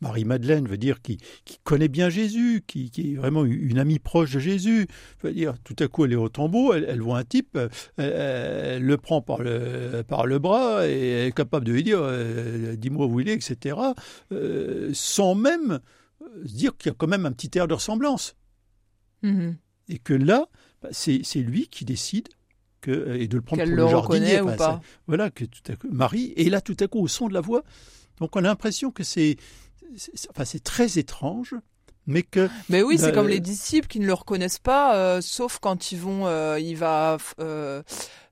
Marie-Madeleine 0.00 0.68
veut 0.68 0.76
dire 0.76 1.00
qui, 1.02 1.18
qui 1.44 1.58
connaît 1.64 1.88
bien 1.88 2.10
Jésus, 2.10 2.62
qui, 2.66 2.90
qui 2.90 3.12
est 3.12 3.16
vraiment 3.16 3.44
une 3.44 3.78
amie 3.78 3.98
proche 3.98 4.32
de 4.32 4.38
Jésus. 4.38 4.86
Veut 5.22 5.32
dire, 5.32 5.54
tout 5.64 5.76
à 5.78 5.88
coup, 5.88 6.04
elle 6.04 6.12
est 6.12 6.16
au 6.16 6.28
tombeau, 6.28 6.74
elle, 6.74 6.84
elle 6.88 7.00
voit 7.00 7.18
un 7.18 7.24
type, 7.24 7.56
euh, 7.56 7.68
elle, 7.96 8.12
elle 8.12 8.82
le 8.82 8.96
prend 8.96 9.22
par 9.22 9.42
le, 9.42 10.02
par 10.06 10.26
le 10.26 10.38
bras 10.38 10.86
et 10.86 11.08
elle 11.08 11.28
est 11.28 11.32
capable 11.32 11.66
de 11.66 11.72
lui 11.72 11.82
dire, 11.82 12.00
euh, 12.00 12.76
dis-moi 12.76 13.06
où 13.06 13.20
il 13.20 13.28
est, 13.28 13.34
etc. 13.34 13.76
euh, 14.32 14.90
sans 14.92 15.34
même 15.34 15.80
se 16.44 16.54
dire 16.54 16.76
qu'il 16.76 16.90
y 16.90 16.92
a 16.92 16.96
quand 16.96 17.06
même 17.06 17.26
un 17.26 17.32
petit 17.32 17.56
air 17.58 17.68
de 17.68 17.74
ressemblance. 17.74 18.36
Mhm. 19.22 19.56
Et 19.88 19.98
que 19.98 20.14
là, 20.14 20.48
c'est 20.90 21.20
c'est 21.24 21.40
lui 21.40 21.68
qui 21.68 21.84
décide 21.84 22.28
que, 22.80 23.16
et 23.16 23.28
de 23.28 23.36
le 23.36 23.42
prendre 23.42 23.60
Qu'elle 23.62 23.70
pour 23.70 23.76
le 23.78 23.84
le 23.84 23.88
jardinier. 23.90 24.40
ou 24.40 24.48
enfin, 24.48 24.56
pas. 24.56 24.80
Voilà, 25.06 25.30
que 25.30 25.44
tout 25.44 25.62
à 25.72 25.76
coup, 25.76 25.88
Marie, 25.90 26.32
et 26.36 26.50
là, 26.50 26.60
tout 26.60 26.76
à 26.80 26.86
coup, 26.86 27.00
au 27.00 27.08
son 27.08 27.28
de 27.28 27.34
la 27.34 27.40
voix, 27.40 27.62
donc 28.20 28.36
on 28.36 28.40
a 28.40 28.42
l'impression 28.42 28.90
que 28.90 29.02
c'est 29.02 29.36
c'est- 29.96 30.28
enfin, 30.30 30.44
c'est 30.44 30.62
très 30.62 30.98
étrange, 30.98 31.54
mais 32.06 32.22
que 32.22 32.48
Mais 32.68 32.82
oui, 32.82 32.98
c'est 32.98 33.06
Bah, 33.06 33.12
comme 33.12 33.26
euh, 33.26 33.30
les 33.30 33.40
disciples 33.40 33.86
qui 33.88 34.00
ne 34.00 34.06
le 34.06 34.12
reconnaissent 34.14 34.58
pas, 34.58 34.96
euh, 34.96 35.20
sauf 35.20 35.58
quand 35.60 35.92
ils 35.92 35.98
vont, 35.98 36.26
euh, 36.26 36.58
il 36.60 36.76
va 36.76 37.16
euh, 37.40 37.82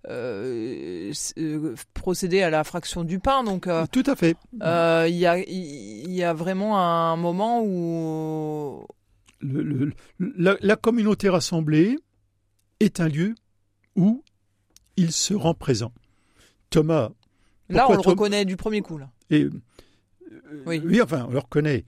euh, 0.09 1.13
euh, 1.39 1.75
procéder 1.95 2.43
à 2.43 2.51
la 2.51 2.65
fraction 2.65 3.05
du 3.05 3.19
pain. 3.21 3.45
Donc, 3.45 3.67
euh, 3.67 3.87
tout 3.91 4.03
à 4.07 4.17
fait. 4.17 4.37
euh, 4.63 5.07
il 5.09 5.17
y 5.17 5.27
a, 5.27 5.39
il 5.39 6.13
y 6.13 6.23
a 6.23 6.33
vraiment 6.35 6.79
un 6.79 7.17
moment 7.17 7.63
où 7.65 8.85
le- 9.41 9.63
le- 9.63 9.93
la, 10.19 10.57
la 10.61 10.77
communauté 10.77 11.29
rassemblée 11.29 11.99
est 12.83 13.01
un 13.01 13.09
lieu 13.09 13.35
où 13.97 14.23
il 14.97 15.13
se 15.13 15.35
rend 15.35 15.55
présent. 15.55 15.93
Thomas, 16.71 17.11
Là, 17.69 17.87
on 17.89 17.93
le 17.97 18.03
Tom- 18.03 18.11
reconnaît 18.13 18.45
du 18.45 18.57
premier 18.57 18.81
coup. 18.83 18.99
Là. 18.99 19.11
et, 19.31 19.45
euh, 19.45 19.51
Oui. 20.67 20.83
oui, 20.85 21.01
enfin, 21.01 21.27
on 21.29 21.33
le 21.33 21.39
reconnaît. 21.39 21.85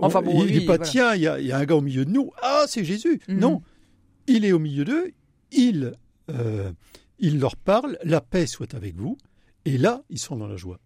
Enfin 0.00 0.20
bon, 0.22 0.42
il 0.42 0.46
oui, 0.46 0.52
dit 0.60 0.66
pas, 0.66 0.76
voilà. 0.76 0.84
tiens, 0.84 1.14
il 1.14 1.22
y, 1.22 1.26
a- 1.26 1.40
il 1.40 1.46
y 1.46 1.52
a 1.52 1.58
un 1.58 1.64
gars 1.64 1.76
au 1.76 1.80
milieu 1.80 2.04
de 2.04 2.10
nous. 2.10 2.30
Ah, 2.42 2.64
c'est 2.68 2.84
Jésus. 2.84 3.20
Mhm. 3.28 3.38
Non, 3.38 3.62
il 4.26 4.44
est 4.44 4.52
au 4.52 4.58
milieu 4.58 4.84
d'eux. 4.84 5.12
Il, 5.52 5.92
euh, 6.30 6.70
il 7.18 7.38
leur 7.40 7.56
parle. 7.56 7.98
La 8.04 8.20
paix 8.20 8.46
soit 8.46 8.74
avec 8.74 8.96
vous. 8.96 9.16
Et 9.64 9.78
là, 9.78 10.02
ils 10.10 10.18
sont 10.18 10.36
dans 10.36 10.46
la 10.46 10.56
joie. 10.56 10.78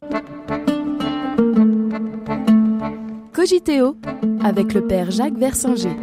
Cogiteo 3.32 3.96
avec 4.42 4.74
le 4.74 4.86
père 4.86 5.10
Jacques 5.10 5.36
Versinger. 5.38 5.96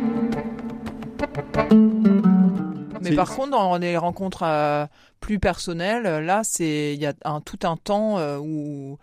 Mais 3.01 3.15
par 3.15 3.35
contre, 3.35 3.51
dans 3.51 3.77
les 3.77 3.97
rencontres 3.97 4.43
euh, 4.43 4.85
plus 5.19 5.39
personnelles, 5.39 6.03
là, 6.25 6.41
c'est 6.43 6.93
il 6.93 7.01
y 7.01 7.05
a 7.05 7.13
un, 7.25 7.41
tout 7.41 7.59
un 7.63 7.77
temps 7.77 8.17
euh, 8.17 8.37
où 8.37 8.97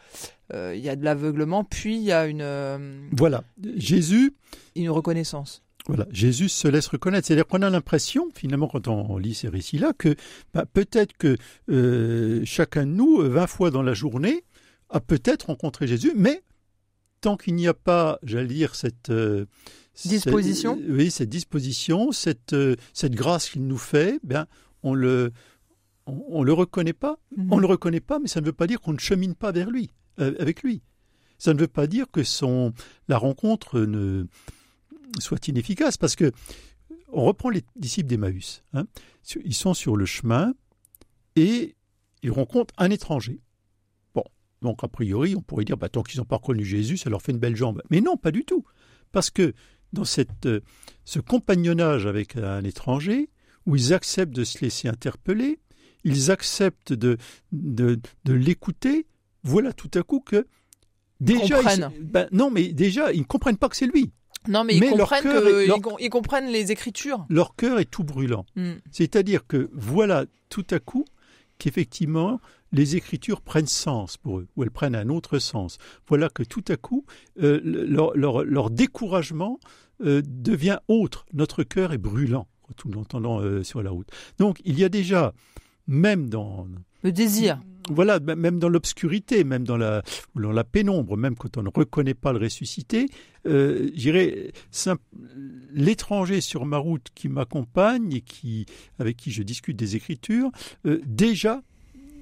euh, 0.53 0.75
il 0.77 0.83
y 0.83 0.89
a 0.89 0.97
de 0.97 1.05
l'aveuglement, 1.05 1.65
puis 1.65 1.97
il 1.97 2.03
y 2.03 2.13
a 2.13 2.27
une, 2.27 3.09
Voilà. 3.13 3.45
Jésus, 3.77 4.35
une 4.77 4.91
reconnaissance. 4.91 5.63
Voilà, 5.87 6.07
Jésus 6.11 6.49
se 6.49 6.67
laisse 6.67 6.87
reconnaître. 6.87 7.27
C'est-à-dire 7.27 7.47
qu'on 7.47 7.61
a 7.61 7.69
l'impression, 7.69 8.29
finalement, 8.35 8.69
quand 8.69 8.89
on 8.89 9.19
lit 9.19 9.35
ces 9.35 9.49
récits-là, 9.49 9.93
que 9.93 10.17
bah, 10.55 10.65
peut-être 10.73 11.13
que 11.19 11.37
chacun 12.45 12.87
de 12.87 12.93
nous, 12.93 13.21
euh, 13.21 13.29
20 13.29 13.47
fois 13.47 13.71
dans 13.71 13.83
la 13.83 13.93
journée, 13.93 14.45
a 14.89 15.01
peut-être 15.01 15.47
rencontré 15.47 15.87
Jésus, 15.87 16.13
mais 16.17 16.43
tant 17.21 17.37
qu'il 17.37 17.55
n'y 17.55 17.69
a 17.69 17.75
pas, 17.75 18.19
j'allais 18.23 18.47
dire, 18.47 18.75
cette... 18.75 19.11
Disposition? 20.05 20.77
cette- 20.77 20.91
Oui, 20.91 21.11
cette 21.11 21.29
disposition, 21.29 22.13
cette, 22.13 22.53
euh, 22.53 22.77
cette 22.93 23.15
grâce 23.15 23.49
qu'il 23.51 23.67
nous 23.67 23.79
fait, 23.79 24.19
bien, 24.25 24.47
on 24.83 24.95
le... 24.95 25.33
On, 26.07 26.23
on 26.29 26.43
le 26.43 26.53
reconnaît 26.53 26.93
pas, 26.93 27.19
Mhm. 27.35 27.51
on 27.53 27.59
le 27.59 27.67
reconnaît 27.67 28.01
pas, 28.01 28.19
mais 28.19 28.29
ça 28.29 28.43
ne 28.43 28.47
veut 28.47 28.53
pas 28.53 28.67
dire 28.67 28.81
qu'on 28.83 28.93
ne 28.93 28.99
chemine 28.99 29.35
pas 29.35 29.53
vers 29.53 29.71
lui, 29.71 29.91
euh, 30.21 30.35
avec 30.39 30.63
lui. 30.63 30.83
Ça 31.39 31.55
ne 31.55 31.59
veut 31.59 31.67
pas 31.67 31.87
dire 31.87 32.11
que 32.11 32.23
son 32.23 32.75
la 33.09 33.17
rencontre 33.17 33.81
ne 33.81 34.27
soit 35.19 35.49
inefficace, 35.49 35.97
parce 35.97 36.15
que 36.15 36.31
on 37.11 37.25
reprend 37.25 37.49
les 37.49 37.63
disciples 37.77 38.09
d'Emmaüs. 38.09 38.63
hein. 38.75 38.85
Ils 39.47 39.55
sont 39.55 39.73
sur 39.73 39.97
le 39.97 40.05
chemin 40.05 40.53
et 41.37 41.75
ils 42.23 42.31
rencontrent 42.31 42.75
un 42.77 42.91
étranger. 42.91 43.41
Bon, 44.15 44.25
donc 44.61 44.85
a 44.85 44.89
priori, 44.89 45.35
on 45.37 45.41
pourrait 45.41 45.65
dire, 45.65 45.79
bah, 45.79 45.89
tant 45.89 46.03
qu'ils 46.03 46.19
n'ont 46.21 46.27
pas 46.27 46.37
reconnu 46.37 46.67
Jésus, 46.67 46.99
ça 46.99 47.09
leur 47.09 47.23
fait 47.23 47.33
une 47.33 47.39
belle 47.39 47.57
jambe. 47.57 47.81
Mais 47.91 48.03
non, 48.03 48.19
pas 48.19 48.31
du 48.31 48.45
tout, 48.45 48.65
parce 49.11 49.31
que 49.31 49.55
dans 49.95 50.05
cette, 50.05 50.45
euh, 50.47 50.61
ce 51.05 51.19
compagnonnage 51.21 52.07
avec 52.07 52.37
un 52.37 52.63
étranger, 52.65 53.31
où 53.67 53.77
ils 53.77 53.95
acceptent 53.95 54.35
de 54.35 54.45
se 54.45 54.61
laisser 54.63 54.89
interpeller, 54.89 55.59
ils 56.05 56.31
acceptent 56.31 56.93
de, 56.93 57.17
de, 57.53 57.99
de 58.27 58.33
l'écouter, 58.35 59.07
voilà 59.43 59.73
tout 59.73 59.91
à 59.95 60.03
coup 60.03 60.21
que 60.21 60.47
déjà, 61.21 61.57
comprennent. 61.57 61.91
ils- 61.99 62.05
ben, 62.05 62.29
non, 62.33 62.51
mais 62.51 62.69
déjà, 62.73 63.13
ils 63.13 63.21
ne 63.21 63.25
comprennent 63.25 63.57
pas 63.57 63.69
que 63.71 63.77
c'est 63.77 63.87
lui. 63.87 64.13
Non, 64.47 64.65
mais 64.65 64.75
ils 64.75 64.81
Mais 64.81 64.91
comprennent 64.91 65.23
que 65.25 65.63
est- 65.63 65.67
leur- 65.67 65.79
ils, 65.79 65.81
com- 65.81 65.97
ils 65.99 66.11
comprennent 66.11 66.49
les 66.53 66.71
écritures. 66.71 67.25
Leur 67.31 67.57
cœur 67.57 67.79
est 67.79 67.87
tout 67.91 68.05
brûlant. 68.05 68.45
Mm. 68.57 68.73
C'est-à-dire 68.91 69.47
que 69.47 69.71
voilà 69.73 70.27
tout 70.51 70.67
à 70.71 70.79
coup 70.79 71.07
qu'effectivement 71.59 72.41
les 72.75 72.97
Écritures 72.97 73.41
prennent 73.41 73.67
sens 73.67 74.17
pour 74.19 74.39
eux, 74.41 74.49
ou 74.57 74.63
elles 74.65 74.71
prennent 74.71 74.95
un 74.97 75.09
autre 75.09 75.39
sens. 75.39 75.79
Voilà 76.09 76.29
que 76.29 76.43
tout 76.43 76.65
à 76.69 76.77
coup 76.77 77.05
euh, 77.43 77.61
leur, 77.65 78.15
leur- 78.17 78.45
leur 78.45 78.69
découragement 78.71 79.59
euh, 80.05 80.21
devient 80.27 80.79
autre. 80.89 81.25
Notre 81.33 81.63
cœur 81.63 81.93
est 81.93 81.99
brûlant 81.99 82.47
quand 82.63 82.85
nous 82.85 82.93
l'entendons 82.93 83.41
euh, 83.41 83.63
sur 83.63 83.83
la 83.83 83.91
route. 83.91 84.09
Donc 84.39 84.61
il 84.65 84.79
y 84.79 84.85
a 84.85 84.89
déjà, 84.89 85.33
même 85.87 86.29
dans 86.29 86.67
Le 87.03 87.13
désir. 87.13 87.61
voilà, 87.91 88.19
même 88.21 88.59
dans 88.59 88.69
l'obscurité, 88.71 89.45
même 89.45 89.65
dans 89.65 89.77
la, 89.77 90.03
dans 90.35 90.51
la 90.53 90.65
pénombre, 90.65 91.17
même 91.17 91.37
quand 91.37 91.57
on 91.59 91.63
ne 91.63 91.69
reconnaît 91.75 92.15
pas 92.15 92.33
le 92.33 92.39
ressuscité, 92.41 93.07
euh, 93.47 93.91
j'irais 93.95 94.53
simp- 94.71 95.01
l'étranger 95.73 96.41
sur 96.41 96.65
ma 96.65 96.79
route 96.79 97.09
qui 97.15 97.29
m'accompagne 97.29 98.13
et 98.15 98.21
qui, 98.21 98.67
avec 98.99 99.17
qui 99.17 99.31
je 99.31 99.43
discute 99.43 99.77
des 99.77 99.95
Écritures, 99.97 100.51
euh, 100.87 101.01
déjà, 101.07 101.63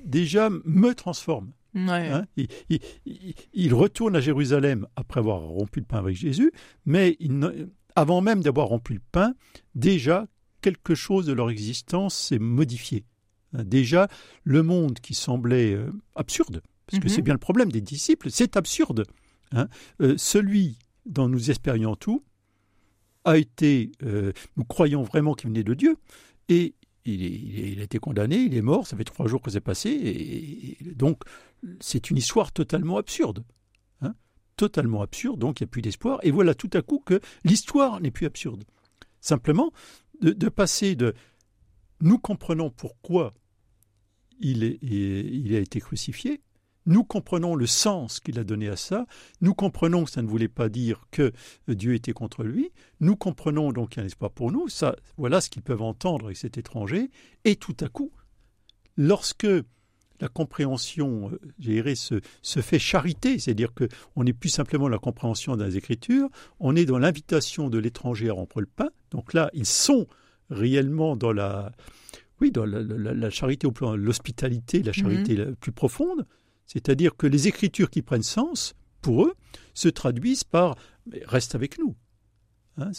déjà 0.04 0.50
me 0.50 0.94
transforme. 0.94 1.52
Ouais. 1.74 2.08
hein. 2.08 2.26
il, 2.36 2.48
il- 2.68 2.80
il- 3.06 3.34
il 3.54 3.72
retourne 3.74 4.14
à 4.16 4.20
Jérusalem 4.20 4.86
après 4.96 5.20
avoir 5.20 5.40
rompu 5.40 5.80
le 5.80 5.86
pain 5.86 5.98
avec 5.98 6.16
Jésus, 6.16 6.52
mais 6.84 7.16
il 7.18 7.68
avant 7.96 8.20
même 8.20 8.42
d'avoir 8.42 8.66
rompu 8.68 8.94
le 8.94 9.00
pain, 9.12 9.34
déjà 9.74 10.26
quelque 10.60 10.94
chose 10.94 11.26
de 11.26 11.32
leur 11.32 11.50
existence 11.50 12.14
s'est 12.14 12.38
modifié. 12.38 13.04
Hein, 13.54 13.64
Déjà, 13.64 14.08
le 14.44 14.62
monde 14.62 14.98
qui 15.00 15.14
semblait 15.14 15.72
euh, 15.74 15.90
absurde, 16.14 16.62
parce 16.86 17.00
que 17.02 17.08
Mhm. 17.08 17.14
c'est 17.14 17.22
bien 17.22 17.34
le 17.34 17.38
problème 17.38 17.70
des 17.72 17.80
disciples, 17.82 18.30
c'est 18.30 18.56
absurde. 18.56 19.04
hein. 19.52 19.68
Euh, 20.00 20.14
celui 20.18 20.78
dont 21.06 21.28
nous 21.28 21.50
espérions 21.50 21.96
tout 21.96 22.22
a 23.24 23.36
été, 23.38 23.92
euh, 24.02 24.32
nous 24.56 24.64
croyons 24.64 25.02
vraiment 25.02 25.34
qu'il 25.34 25.48
venait 25.50 25.64
de 25.64 25.74
Dieu, 25.74 25.96
et 26.48 26.74
il, 27.04 27.80
a 27.80 27.82
été 27.82 27.98
condamné, 27.98 28.36
il 28.36 28.54
est 28.54 28.62
mort, 28.62 28.86
ça 28.86 28.96
fait 28.96 29.04
trois 29.04 29.26
jours 29.26 29.42
que 29.42 29.50
c'est 29.50 29.60
passé, 29.60 29.90
et, 29.90 30.94
donc 30.94 31.22
c'est 31.80 32.10
une 32.10 32.16
histoire 32.16 32.52
totalement 32.52 32.96
absurde. 32.98 33.44
hein. 34.00 34.14
totalement 34.56 35.02
absurde, 35.02 35.38
donc 35.40 35.60
il 35.60 35.64
n'y 35.64 35.68
a 35.68 35.70
plus 35.70 35.82
d'espoir, 35.82 36.20
et 36.22 36.30
voilà 36.30 36.54
tout 36.54 36.70
à 36.74 36.82
coup 36.82 37.02
que 37.04 37.20
l'histoire 37.44 38.00
n'est 38.00 38.10
plus 38.12 38.26
absurde. 38.26 38.64
Simplement, 39.20 39.72
de, 40.20 40.30
de 40.32 40.48
passer 40.48 40.94
de 40.94 41.14
nous 42.00 42.18
comprenons 42.18 42.70
pourquoi 42.70 43.34
il, 44.40 44.64
est- 44.64 44.78
il 44.82 45.54
a 45.54 45.60
été 45.60 45.80
crucifié, 45.80 46.40
nous 46.86 47.04
comprenons 47.04 47.54
le 47.54 47.66
sens 47.66 48.18
qu'il 48.20 48.38
a 48.38 48.44
donné 48.44 48.68
à 48.68 48.76
ça, 48.76 49.06
nous 49.40 49.54
comprenons 49.54 50.04
que 50.04 50.10
ça 50.10 50.22
ne 50.22 50.26
voulait 50.28 50.48
pas 50.48 50.68
dire 50.68 51.06
que 51.10 51.32
Dieu 51.68 51.94
était 51.94 52.12
contre 52.12 52.42
lui, 52.42 52.70
nous 53.00 53.16
comprenons 53.16 53.72
donc 53.72 53.90
qu'il 53.90 53.98
y 53.98 54.00
a 54.00 54.04
un 54.04 54.06
espoir 54.06 54.30
pour 54.32 54.50
nous, 54.52 54.68
ça, 54.68 54.96
voilà 55.16 55.40
ce 55.40 55.48
qu'ils 55.50 55.62
peuvent 55.62 55.82
entendre 55.82 56.26
avec 56.26 56.36
cet 56.36 56.58
étranger, 56.58 57.10
et 57.44 57.56
tout 57.56 57.76
à 57.80 57.88
coup, 57.88 58.10
lorsque 58.96 59.46
la 60.20 60.28
compréhension, 60.28 61.30
euh, 61.32 61.38
je 61.58 61.94
se, 61.94 62.20
se 62.42 62.60
fait 62.60 62.78
charité, 62.78 63.38
c'est-à-dire 63.40 63.74
que 63.74 63.88
on 64.14 64.22
n'est 64.24 64.32
plus 64.32 64.50
simplement 64.50 64.88
la 64.88 64.98
compréhension 64.98 65.56
des 65.56 65.76
Écritures, 65.76 66.28
on 66.60 66.76
est 66.76 66.84
dans 66.84 66.98
l'invitation 66.98 67.68
de 67.68 67.78
l'étranger 67.78 68.28
à 68.28 68.32
rompre 68.32 68.60
le 68.60 68.66
pain. 68.66 68.90
Donc 69.10 69.34
là, 69.34 69.50
ils 69.52 69.66
sont 69.66 70.06
réellement 70.50 71.16
dans 71.16 71.32
la, 71.32 71.72
oui, 72.40 72.52
dans 72.52 72.64
la, 72.64 72.82
la- 72.82 73.14
la 73.14 73.30
charité 73.30 73.66
au 73.66 73.72
plan 73.72 73.96
l'hospitalité, 73.96 74.82
la 74.82 74.92
charité 74.92 75.34
la 75.34 75.46
plus 75.56 75.72
profonde. 75.72 76.24
C'est-à-dire 76.66 77.16
que 77.16 77.26
les 77.26 77.48
Écritures 77.48 77.90
qui 77.90 78.02
prennent 78.02 78.22
sens 78.22 78.74
pour 79.00 79.24
eux 79.24 79.34
se 79.74 79.88
traduisent 79.88 80.44
par 80.44 80.76
reste 81.24 81.54
avec 81.54 81.78
nous. 81.78 81.94
Hein, 82.78 82.92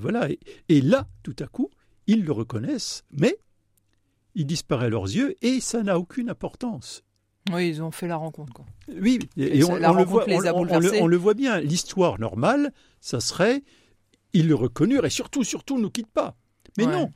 voilà. 0.00 0.30
Et, 0.30 0.38
et 0.68 0.80
là, 0.80 1.06
tout 1.22 1.36
à 1.40 1.46
coup, 1.46 1.70
ils 2.06 2.24
le 2.24 2.32
reconnaissent, 2.32 3.04
mais 3.10 3.36
il 4.34 4.46
disparaît 4.46 4.86
à 4.86 4.90
leurs 4.90 5.04
yeux 5.04 5.34
et 5.42 5.60
ça 5.60 5.82
n'a 5.82 5.98
aucune 5.98 6.30
importance. 6.30 7.02
Oui, 7.52 7.68
ils 7.68 7.82
ont 7.82 7.90
fait 7.90 8.06
la 8.06 8.16
rencontre. 8.16 8.52
Quoi. 8.52 8.66
Oui, 9.00 9.18
et, 9.36 9.58
Et 9.58 9.64
on, 9.64 9.74
le 9.76 10.04
voit, 10.04 10.24
on- 10.28 10.64
le- 10.64 11.02
on 11.02 11.06
le 11.06 11.34
bien. 11.34 11.60
L'histoire 11.60 12.18
normale, 12.20 12.72
ça 13.00 13.20
serait, 13.20 13.62
ils 14.34 14.46
le 14.48 14.54
reconnurent 14.54 15.06
et 15.06 15.10
surtout, 15.10 15.44
surtout, 15.44 15.76
ne 15.76 15.82
nous 15.82 15.90
quitte 15.90 16.10
pas. 16.10 16.36
Mais 16.76 16.86
Ouais. 16.86 16.92
non, 16.92 17.10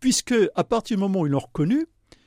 puisque 0.00 0.34
à 0.54 0.64
partir 0.64 0.96
du 0.96 1.00
moment 1.02 1.20
où 1.22 1.26
ils 1.26 1.30
l'ont 1.32 1.38
reconnu, 1.40 1.86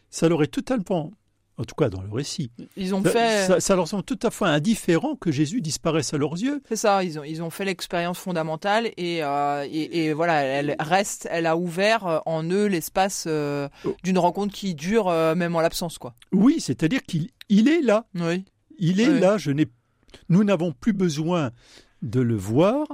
ça 0.10 0.28
leur 0.28 0.44
est 0.44 0.48
totalement, 0.48 1.12
en 1.60 1.64
tout 1.66 1.76
cas 1.76 1.90
dans 1.90 2.02
le 2.02 2.10
récit, 2.12 2.50
Ils 2.78 2.96
ont 2.96 3.04
ça, 3.04 3.12
fait. 3.12 3.46
ça- 3.48 3.60
ça 3.60 3.76
leur 3.76 3.88
semble 3.88 4.04
tout 4.04 4.18
à 4.24 4.32
fait 4.32 4.46
indifférent 4.46 5.16
que 5.16 5.32
Jésus 5.32 5.62
disparaisse 5.62 6.14
à 6.14 6.18
leurs 6.18 6.34
yeux. 6.38 6.62
C'est 6.70 6.76
ça, 6.78 7.04
ils 7.04 7.20
ont, 7.20 7.24
ils 7.24 7.44
ont 7.44 7.50
fait 7.50 7.66
l'expérience 7.66 8.18
fondamentale 8.18 8.88
et, 8.98 9.24
euh, 9.24 9.68
et, 9.70 10.06
et 10.06 10.14
voilà, 10.14 10.42
elle 10.42 10.76
reste, 10.80 11.28
elle 11.30 11.46
a 11.46 11.58
ouvert 11.58 12.08
euh, 12.08 12.20
en 12.26 12.44
eux 12.50 12.66
l'espace 12.68 13.26
euh, 13.28 13.68
Oh. 13.86 13.96
d'une 14.04 14.18
rencontre 14.18 14.54
qui 14.54 14.74
dure 14.74 15.10
euh, 15.10 15.36
même 15.36 15.56
en 15.56 15.62
l'absence, 15.62 15.98
quoi. 15.98 16.16
Oui, 16.32 16.60
c'est-à-dire 16.60 17.04
qu'il 17.04 17.30
il 17.50 17.68
est 17.68 17.82
là. 17.82 18.06
Oui. 18.16 18.46
Il 18.78 19.02
est 19.02 19.10
Oui. 19.10 19.20
là, 19.20 19.38
je 19.38 19.52
n'ai, 19.52 19.68
nous 20.30 20.44
n'avons 20.46 20.72
plus 20.72 20.94
besoin 20.94 21.52
de 22.02 22.22
le 22.22 22.36
voir. 22.36 22.88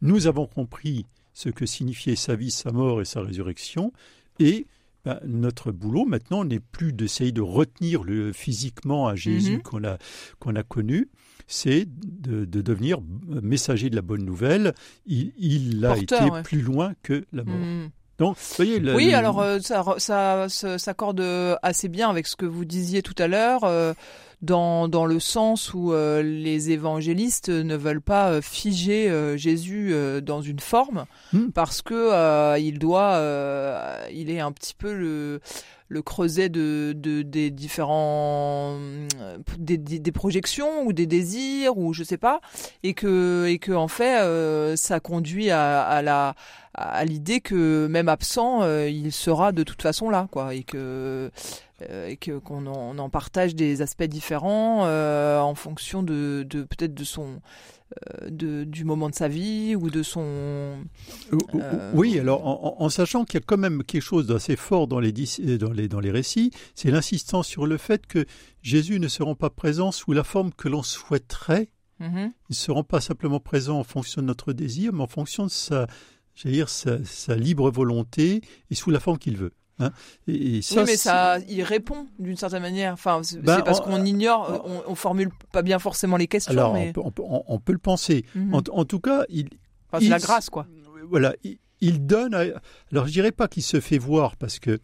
Nous 0.00 0.26
avons 0.26 0.46
compris 0.46 1.04
ce 1.34 1.50
que 1.50 1.66
signifiait 1.66 2.16
sa 2.16 2.34
vie, 2.34 2.50
sa 2.50 2.72
mort 2.72 3.02
et 3.02 3.04
sa 3.04 3.20
résurrection. 3.20 3.92
Et 4.38 4.66
ben, 5.04 5.18
notre 5.26 5.72
boulot 5.72 6.04
maintenant 6.04 6.44
n'est 6.44 6.60
plus 6.60 6.92
d'essayer 6.92 7.32
de 7.32 7.40
retenir 7.40 8.04
le, 8.04 8.32
physiquement 8.32 9.06
à 9.08 9.14
Jésus 9.16 9.56
Mhm. 9.56 9.62
qu'on 9.62 9.84
a, 9.84 9.96
qu'on 10.38 10.54
a 10.56 10.62
connu, 10.62 11.08
c'est 11.46 11.86
de, 11.86 12.44
de 12.44 12.60
devenir 12.62 12.98
messager 13.42 13.90
de 13.90 13.96
la 13.96 14.02
bonne 14.02 14.24
nouvelle. 14.24 14.74
Il, 15.06 15.32
il 15.38 15.84
a 15.84 15.94
Porteur, 15.94 16.22
été 16.22 16.30
ouais. 16.30 16.42
plus 16.42 16.60
loin 16.62 16.92
que 17.02 17.24
la 17.32 17.44
mort. 17.44 17.56
Mm. 17.56 17.88
Donc, 18.18 18.36
voyez, 18.56 18.78
le- 18.78 18.94
Oui, 18.94 19.06
le- 19.10 19.14
alors 19.16 19.40
euh, 19.40 19.58
ça, 19.60 19.82
ça, 19.96 20.46
ça 20.50 20.76
s'accorde 20.78 21.22
assez 21.62 21.88
bien 21.88 22.10
avec 22.10 22.26
ce 22.26 22.36
que 22.36 22.44
vous 22.44 22.66
disiez 22.66 23.02
tout 23.02 23.14
à 23.18 23.26
l'heure. 23.26 23.64
euh, 23.64 23.94
dans, 24.42 24.88
dans 24.88 25.06
le 25.06 25.20
sens 25.20 25.74
où 25.74 25.92
euh, 25.92 26.22
les 26.22 26.70
évangélistes 26.70 27.48
ne 27.50 27.76
veulent 27.76 28.00
pas 28.00 28.30
euh, 28.30 28.40
figer 28.40 29.10
euh, 29.10 29.36
Jésus 29.36 29.94
dans 30.22 30.42
une 30.42 30.60
forme 30.60 31.06
Hmm. 31.32 31.50
parce 31.50 31.80
que 31.82 32.58
il 32.58 32.78
doit, 32.78 33.20
il 34.12 34.30
est 34.30 34.40
un 34.40 34.52
petit 34.52 34.74
peu 34.74 34.92
le 34.92 35.40
le 35.90 36.02
creuset 36.02 36.48
de, 36.48 36.94
de 36.96 37.20
des 37.20 37.50
différents 37.50 38.78
des, 39.58 39.76
des, 39.76 40.12
projections 40.12 40.84
ou 40.86 40.92
des 40.92 41.06
désirs 41.06 41.76
ou 41.76 41.92
je 41.92 42.04
sais 42.04 42.16
pas 42.16 42.40
et 42.82 42.94
que 42.94 43.46
et 43.46 43.58
que 43.58 43.72
en 43.72 43.88
fait 43.88 44.24
ça 44.76 45.00
conduit 45.00 45.50
à, 45.50 46.00
la 46.00 46.34
à 46.74 47.04
l'idée 47.04 47.40
que 47.40 47.88
même 47.88 48.08
absent 48.08 48.64
il 48.86 49.12
sera 49.12 49.52
de 49.52 49.64
toute 49.64 49.82
façon 49.82 50.10
là 50.10 50.28
quoi 50.30 50.54
et 50.54 50.62
que 50.62 51.30
euh, 51.88 52.08
et 52.08 52.16
que 52.16 52.38
qu'on 52.38 52.66
en, 52.66 52.98
en 52.98 53.08
partage 53.08 53.54
des 53.54 53.80
aspects 53.80 54.02
différents 54.04 54.84
euh, 54.84 55.40
en 55.40 55.54
fonction 55.54 56.02
de, 56.02 56.46
peut-être 56.48 56.92
de 56.92 57.04
son 57.04 57.26
euh, 57.26 57.36
de, 58.28 58.64
du 58.64 58.84
moment 58.84 59.10
de 59.10 59.14
sa 59.14 59.28
vie 59.28 59.74
ou 59.74 59.90
de 59.90 60.02
son 60.02 60.84
Euh, 61.32 61.92
Oui, 61.94 62.18
alors 62.18 62.80
en, 62.80 62.88
sachant 62.88 63.24
qu'il 63.24 63.40
y 63.40 63.42
a 63.42 63.44
quand 63.44 63.58
même 63.58 63.82
quelque 63.84 64.02
chose 64.02 64.26
d'assez 64.26 64.56
fort 64.56 64.86
dans 64.86 65.00
les, 65.00 65.12
euh, 65.40 65.58
dans 65.58 65.72
les, 65.72 65.88
dans 65.88 66.00
les 66.00 66.10
récits, 66.10 66.50
c'est 66.74 66.90
l'insistance 66.90 67.46
sur 67.46 67.66
le 67.66 67.76
fait 67.76 68.06
que 68.06 68.26
Jésus 68.62 69.00
ne 69.00 69.08
se 69.08 69.22
rend 69.22 69.34
pas 69.34 69.50
présent 69.50 69.92
sous 69.92 70.12
la 70.12 70.24
forme 70.24 70.52
que 70.52 70.68
l'on 70.68 70.82
souhaiterait. 70.82 71.68
Mhm. 71.98 72.32
Il 72.48 72.52
ne 72.52 72.54
se 72.54 72.70
rend 72.70 72.84
pas 72.84 73.00
simplement 73.00 73.40
présent 73.40 73.78
en 73.78 73.84
fonction 73.84 74.22
de 74.22 74.26
notre 74.26 74.52
désir, 74.52 74.92
mais 74.92 75.02
en 75.02 75.06
fonction 75.08 75.44
de 75.44 75.50
sa, 75.50 75.86
dire, 76.44 76.68
sa, 76.68 77.04
sa 77.04 77.36
libre 77.36 77.70
volonté 77.70 78.40
et 78.70 78.74
sous 78.74 78.90
la 78.90 79.00
forme 79.00 79.18
qu'il 79.18 79.36
veut. 79.36 79.52
Hein. 79.80 79.90
Et, 80.28 80.58
et 80.58 80.62
ça, 80.62 80.80
oui, 80.82 80.86
mais 80.86 80.96
ça, 80.96 81.38
il 81.48 81.62
répond 81.62 82.06
d'une 82.18 82.36
certaine 82.36 82.62
manière. 82.62 82.92
Enfin, 82.92 83.20
c'est 83.22 83.40
Ben, 83.40 83.62
parce 83.62 83.80
on- 83.80 83.84
qu'on 83.84 84.04
ignore, 84.04 84.62
on, 84.64 84.92
on 84.92 84.94
formule 84.94 85.30
pas 85.52 85.62
bien 85.62 85.78
forcément 85.78 86.16
les 86.16 86.28
questions. 86.28 86.52
alors, 86.52 86.74
mais... 86.74 86.88
on, 86.88 86.92
peut, 86.92 87.00
on 87.04 87.10
peut- 87.10 87.22
on- 87.26 87.44
on 87.48 87.58
peut 87.58 87.72
le 87.72 87.78
penser. 87.78 88.24
Mhm. 88.34 88.54
En, 88.54 88.62
en 88.72 88.84
tout 88.84 89.00
cas, 89.00 89.24
il, 89.28 89.48
Enfin, 89.92 90.06
la 90.08 90.18
grâce, 90.18 90.50
quoi. 90.50 90.66
voilà, 91.08 91.34
il, 91.42 91.58
il 91.80 92.06
donne. 92.06 92.34
à- 92.34 92.44
alors, 92.92 93.06
je 93.06 93.12
dirais 93.12 93.32
pas 93.32 93.48
qu'il 93.48 93.62
se 93.62 93.80
fait 93.80 93.98
voir 93.98 94.36
parce 94.36 94.58
que 94.58 94.78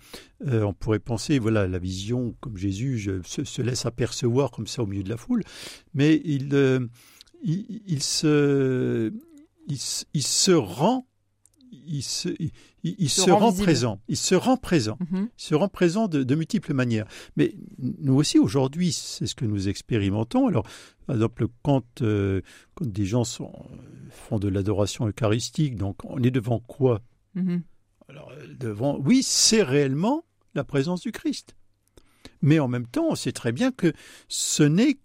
euh, 0.46 0.62
on 0.62 0.72
pourrait 0.72 0.98
penser, 0.98 1.38
voilà, 1.38 1.66
la 1.68 1.78
vision 1.78 2.34
comme 2.40 2.56
Jésus 2.56 2.98
je- 2.98 3.22
se, 3.24 3.44
se 3.44 3.62
laisse 3.62 3.86
apercevoir 3.86 4.50
comme 4.50 4.66
ça 4.66 4.82
au 4.82 4.86
milieu 4.86 5.02
de 5.04 5.08
la 5.10 5.16
foule, 5.18 5.42
mais 5.94 6.20
il, 6.24 6.48
euh, 6.54 6.80
il, 7.44 7.82
il 7.86 8.02
se, 8.02 9.12
il, 9.68 9.78
se- 9.78 10.04
il 10.14 10.22
se 10.22 10.52
rend, 10.52 11.05
il 11.86 12.02
se, 12.02 12.28
il, 12.38 12.50
il 12.82 13.08
Se 13.10 13.22
se 13.22 13.30
rend 13.30 13.52
présent. 13.52 14.00
Il 14.08 14.16
se 14.16 14.34
rend 14.34 14.56
présent. 14.56 14.98
Mhm. 15.10 15.28
Il 15.38 15.42
se 15.42 15.54
rend 15.54 15.68
présent 15.68 16.08
de, 16.08 16.22
de 16.22 16.34
multiples 16.34 16.74
manières. 16.74 17.06
Mais 17.36 17.54
nous 17.78 18.14
aussi, 18.14 18.38
aujourd'hui, 18.38 18.92
c'est 18.92 19.26
ce 19.26 19.34
que 19.34 19.44
nous 19.44 19.68
expérimentons. 19.68 20.46
Alors, 20.46 20.66
par 21.06 21.16
exemple, 21.16 21.46
quand, 21.62 22.02
euh, 22.02 22.40
quand 22.74 22.86
des 22.86 23.06
gens 23.06 23.24
sont, 23.24 23.52
font 24.10 24.38
de 24.38 24.48
l'adoration 24.48 25.06
eucharistique, 25.06 25.76
donc 25.76 26.04
on 26.04 26.22
est 26.22 26.30
devant 26.30 26.60
quoi? 26.60 27.02
Mhm. 27.34 27.62
Alors, 28.08 28.32
devant, 28.58 28.98
oui, 28.98 29.22
c'est 29.22 29.62
réellement 29.62 30.24
la 30.54 30.64
présence 30.64 31.00
du 31.02 31.12
Christ. 31.12 31.56
Mais 32.42 32.58
en 32.58 32.68
même 32.68 32.86
temps, 32.86 33.08
on 33.10 33.14
sait 33.14 33.32
très 33.32 33.52
bien 33.52 33.72
que 33.72 33.92
ce 34.28 34.62
n'est 34.62 34.98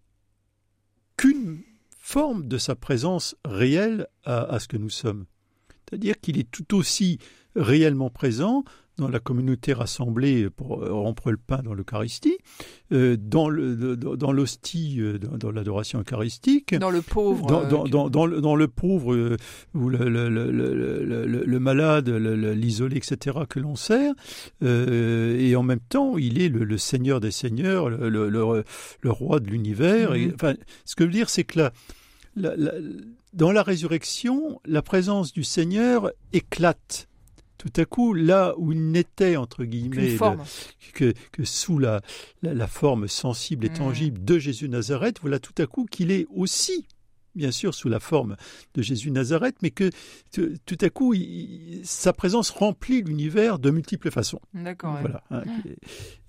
qu'une 1.18 1.62
forme 1.98 2.48
de 2.48 2.58
sa 2.58 2.76
présence 2.76 3.36
réelle 3.46 4.08
à, 4.24 4.44
à 4.44 4.60
ce 4.60 4.68
que 4.68 4.78
nous 4.78 4.90
sommes. 4.90 5.26
C'est-à-dire 5.92 6.20
qu'il 6.22 6.40
est 6.40 6.50
tout 6.50 6.74
aussi 6.76 7.20
réellement 7.56 8.10
présent 8.10 8.64
dans 8.98 9.10
la 9.10 9.20
communauté 9.20 9.74
rassemblée 9.74 10.50
pour 10.50 10.84
euh, 10.84 10.92
rompre 10.94 11.32
le 11.32 11.38
pain 11.38 11.62
dans 11.64 11.74
l'Eucharistie, 11.74 12.38
euh, 12.94 13.18
dans 13.20 13.50
le- 13.50 13.96
dans 13.98 14.16
dans 14.16 14.32
l'hostie, 14.32 14.98
euh, 15.00 15.18
dans, 15.18 15.52
l'adoration 15.52 16.00
eucharistique, 16.00 16.76
Dans 16.76 16.92
le 16.92 17.02
pauvre. 17.02 17.48
dans, 17.48 18.56
le, 18.56 18.68
pauvre 18.68 19.38
ou 19.74 19.90
le, 19.90 21.60
malade, 21.60 22.10
l'isolé, 22.10 22.98
etc., 22.98 23.40
que 23.50 23.60
l'on 23.60 23.76
sert. 23.76 24.14
Et 24.62 25.56
en 25.56 25.64
même 25.64 25.80
temps, 25.80 26.18
il 26.18 26.42
est 26.42 26.50
le, 26.50 26.78
Seigneur 26.78 27.20
des 27.20 27.32
Seigneurs, 27.32 27.90
le, 27.90 28.64
roi 29.06 29.40
de 29.40 29.50
l'univers. 29.50 30.12
Mhm. 30.12 30.34
enfin, 30.36 30.54
ce 30.86 30.96
que 30.96 31.04
je 31.06 31.08
veux 31.10 31.14
dire, 31.14 31.30
c'est 31.30 31.44
que 31.44 31.60
la, 31.60 31.74
la- 32.36 32.56
la- 32.56 32.74
dans 33.34 33.52
la 33.52 33.64
résurrection, 33.64 34.60
la 34.66 34.82
présence 34.82 35.32
du 35.34 35.44
Seigneur 35.44 36.12
éclate. 36.34 37.08
Tout 37.58 37.72
à 37.78 37.86
coup, 37.86 38.14
là 38.16 38.56
où 38.58 38.72
il 38.72 38.90
n'était, 38.92 39.36
entre 39.38 39.64
guillemets, 39.66 40.12
le- 40.38 40.92
que, 40.94 41.14
que 41.32 41.44
sous 41.46 41.78
la, 41.78 42.02
forme 42.68 43.08
sensible 43.08 43.66
et 43.66 43.70
Mm. 43.70 43.74
tangible 43.74 44.26
de 44.26 44.40
Jésus 44.40 44.68
Nazareth, 44.68 45.18
voilà 45.22 45.40
tout 45.40 45.54
à 45.62 45.68
coup 45.68 45.86
qu'il 45.86 46.10
est 46.12 46.26
aussi, 46.34 46.88
bien 47.36 47.52
sûr, 47.52 47.74
sous 47.74 47.90
la 47.90 48.00
forme 48.00 48.36
de 48.74 48.82
Jésus 48.82 49.12
Nazareth, 49.12 49.56
mais 49.62 49.72
que 49.72 49.90
tout, 50.34 50.78
à 50.82 50.90
coup, 50.90 51.14
il- 51.14 51.82
sa 51.84 52.14
présence 52.14 52.50
remplit 52.50 53.02
l'univers 53.02 53.60
de 53.60 53.70
multiples 53.72 54.12
façons. 54.12 54.40
D'accord. 54.54 54.98
Voilà. 55.02 55.24
hein, 55.32 55.44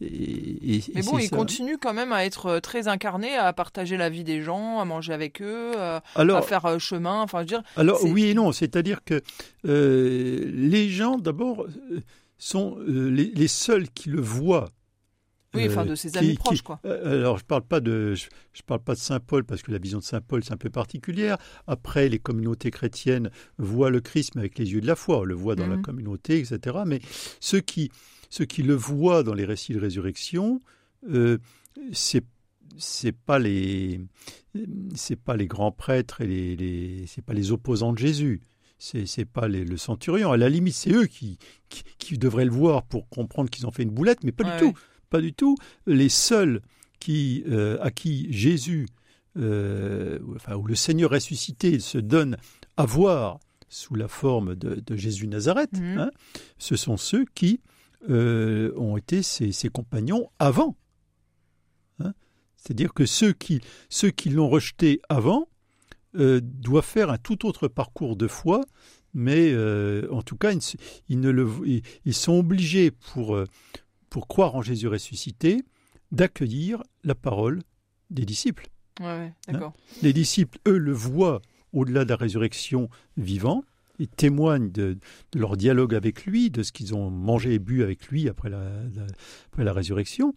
et, 0.01 0.05
et- 0.05 0.77
et- 0.77 0.83
Mais 0.95 1.03
bon, 1.03 1.19
il 1.19 1.29
ça. 1.29 1.37
continue 1.37 1.79
quand 1.79 1.93
même 1.95 2.13
à 2.13 2.25
être 2.25 2.47
euh, 2.47 2.61
très 2.61 2.89
incarné, 2.89 3.35
à 3.37 3.53
partager 3.53 3.97
la 3.97 4.09
vie 4.11 4.25
des 4.25 4.43
gens, 4.43 4.81
à 4.81 4.85
manger 4.85 5.13
avec 5.13 5.41
eux, 5.43 5.73
euh, 5.77 6.01
Alors, 6.15 6.39
à 6.39 6.43
faire 6.43 6.65
euh, 6.67 6.79
chemin. 6.79 7.23
Enfin, 7.23 7.39
je 7.39 7.43
veux 7.43 7.47
dire, 7.49 7.63
Alors 7.77 8.05
oui 8.05 8.27
et 8.27 8.35
non, 8.35 8.53
c'est-à-dire 8.53 9.05
que 9.05 9.21
euh, 9.67 10.51
les 10.55 10.89
gens 10.89 11.19
d'abord 11.19 11.67
sont 12.39 12.77
euh, 12.81 13.09
les, 13.11 13.27
les 13.27 13.49
seuls 13.49 13.89
qui 13.91 14.09
le 14.11 14.21
voient. 14.21 14.69
Oui, 15.55 15.67
euh, 15.67 15.71
enfin, 15.71 15.85
de 15.85 15.95
ses 15.95 16.11
qui- 16.11 16.19
amis 16.19 16.29
qui- 16.31 16.35
proches, 16.37 16.63
quoi. 16.63 16.81
Euh, 16.85 17.21
Alors, 17.21 17.39
je 17.39 17.45
parle 17.45 17.63
pas 17.63 17.81
de, 17.81 18.15
je, 18.15 18.27
je 18.53 18.63
parle 18.63 18.81
pas 18.83 18.95
de 18.95 18.99
saint 19.01 19.21
Paul 19.21 19.45
parce 19.45 19.63
que 19.63 19.71
la 19.73 19.79
vision 19.79 19.99
de 19.99 20.05
saint 20.05 20.21
Paul 20.21 20.43
c'est 20.45 20.53
un 20.53 20.57
peu 20.57 20.71
particulière. 20.71 21.37
Après, 21.67 22.09
les 22.09 22.19
communautés 22.19 22.71
chrétiennes 22.71 23.31
voient 23.59 23.91
le 23.91 24.01
Christ 24.01 24.35
mais 24.35 24.41
avec 24.43 24.59
les 24.59 24.73
yeux 24.73 24.81
de 24.81 24.87
la 24.87 24.97
foi, 24.97 25.19
on 25.21 25.25
le 25.25 25.35
voit 25.35 25.55
dans 25.57 25.67
la 25.67 25.77
Mhm. 25.77 25.83
communauté, 25.83 26.39
etc. 26.39 26.79
Mais 26.87 27.01
ceux 27.41 27.61
qui, 27.61 27.91
ceux 28.31 28.45
qui 28.47 28.63
le 28.63 28.75
voient 28.75 29.23
dans 29.23 29.35
les 29.35 29.45
récits 29.45 29.73
de 29.75 29.81
résurrection, 29.81 30.61
euh, 31.11 31.39
c'est 31.93 32.25
c'est 32.79 33.13
pas 33.13 33.39
les 33.39 34.01
c'est 34.95 35.17
pas 35.17 35.37
les 35.37 35.47
grands 35.47 35.73
prêtres 35.73 36.21
et 36.23 36.27
les, 36.27 36.57
les 36.57 37.05
c'est 37.07 37.23
pas 37.25 37.33
les 37.35 37.53
opposants 37.53 37.93
de 37.93 37.99
Jésus. 37.99 38.41
C'est 38.79 39.07
c'est 39.07 39.25
pas 39.27 39.47
les- 39.49 39.65
le 39.65 39.77
centurion. 39.77 40.33
À 40.33 40.37
la 40.37 40.49
limite, 40.49 40.75
c'est 40.75 40.91
eux 40.93 41.07
qui, 41.07 41.39
qui 41.69 41.85
qui 41.99 42.19
devraient 42.19 42.45
le 42.45 42.51
voir 42.51 42.83
pour 42.85 43.09
comprendre 43.09 43.49
qu'ils 43.51 43.67
ont 43.67 43.71
fait 43.71 43.83
une 43.83 43.91
boulette, 43.91 44.25
mais 44.25 44.33
pas 44.33 44.45
Ouais, 44.45 44.53
du 44.61 44.73
tout. 44.73 44.79
Pas 45.13 45.21
du 45.21 45.33
tout. 45.33 45.57
Les 45.87 46.09
seuls 46.09 46.61
qui, 46.99 47.45
euh, 47.49 47.79
à 47.81 47.91
qui 47.91 48.33
Jésus, 48.33 48.87
euh, 49.37 50.19
ou- 50.25 50.35
enfin, 50.37 50.55
où 50.57 50.67
le 50.67 50.75
Seigneur 50.75 51.11
ressuscité 51.11 51.79
se 51.81 51.99
donne 51.99 52.37
à 52.77 52.85
voir 52.87 53.39
sous 53.69 53.95
la 53.95 54.09
forme 54.09 54.55
de, 54.55 54.75
de 54.89 54.97
Jésus 54.97 55.27
Nazareth, 55.29 55.73
Mhm. 55.79 55.99
hein, 55.99 56.11
ce 56.59 56.77
sont 56.77 56.97
ceux 56.97 57.25
qui 57.35 57.61
euh, 58.11 58.73
ont 58.77 58.97
été 58.97 59.23
ses, 59.23 59.53
ses 59.53 59.69
compagnons 59.69 60.29
avant. 60.41 60.77
Hein. 62.01 62.13
C'est-à-dire 62.57 62.93
que 62.95 63.07
ceux 63.07 63.33
qui, 63.33 63.61
ceux 63.89 64.11
qui 64.11 64.29
l'ont 64.31 64.49
rejeté 64.49 65.01
avant 65.09 65.47
euh, 66.17 66.41
doivent 66.43 66.85
faire 66.85 67.11
un 67.11 67.19
tout 67.19 67.47
autre 67.47 67.69
parcours 67.69 68.17
de 68.17 68.27
foi, 68.27 68.61
mais 69.15 69.55
en 70.11 70.23
tout 70.23 70.37
cas, 70.37 70.53
ils, 70.53 70.61
ils 71.09 71.21
ne 71.21 71.31
le, 71.31 71.47
ils, 71.65 71.83
ils 72.05 72.15
sont 72.15 72.33
obligés 72.39 72.91
pour, 72.91 73.39
pour 74.13 74.29
croire 74.29 74.55
en 74.55 74.61
Jésus 74.61 74.89
ressuscité 74.89 75.63
d'accueillir 76.11 76.83
la 77.03 77.15
parole 77.15 77.63
des 78.11 78.27
disciples. 78.27 78.69
Ouais, 79.01 79.07
ouais, 79.07 79.33
d'accord. 79.49 79.73
Les 80.03 80.13
disciples, 80.13 80.59
eux, 80.69 80.77
le 80.77 80.93
voient 80.93 81.41
au-delà 81.73 82.05
de 82.05 82.11
la 82.11 82.17
résurrection 82.17 82.91
vivant. 83.17 83.65
Ils 83.99 84.09
témoignent 84.09 84.71
de, 84.71 84.99
de 85.33 85.39
leur 85.39 85.57
dialogue 85.57 85.95
avec 85.95 86.27
lui, 86.27 86.51
de 86.51 86.63
ce 86.63 86.73
qu'ils 86.73 86.95
ont 86.95 87.09
mangé 87.09 87.55
et 87.55 87.59
bu 87.59 87.83
avec 87.83 88.09
lui 88.09 88.29
après 88.29 88.51
la, 88.51 88.59
la- 88.95 89.07
après 89.47 89.65
la 89.65 89.73
résurrection. 89.73 90.35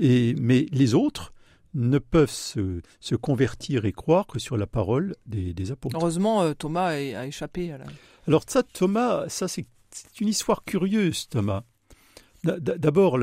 Et, 0.00 0.34
mais 0.38 0.66
les 0.70 0.94
autres 0.94 1.32
ne 1.74 1.98
peuvent 1.98 2.30
se, 2.30 2.80
se 3.00 3.16
convertir 3.16 3.86
et 3.86 3.92
croire 3.92 4.28
que 4.28 4.38
sur 4.38 4.56
la 4.56 4.68
parole 4.68 5.16
des, 5.26 5.52
des 5.52 5.72
apôtres. 5.72 5.96
Heureusement, 6.00 6.42
euh, 6.42 6.54
Thomas 6.54 6.90
a, 6.90 6.92
a 7.22 7.26
échappé 7.26 7.72
à 7.72 7.78
la. 7.78 7.86
Alors 8.28 8.44
ça, 8.46 8.62
Thomas, 8.62 9.28
ça 9.28 9.48
c'est 9.48 9.66
une 10.20 10.28
histoire 10.28 10.62
curieuse, 10.64 11.28
Thomas. 11.28 11.64
D'abord, 12.60 13.18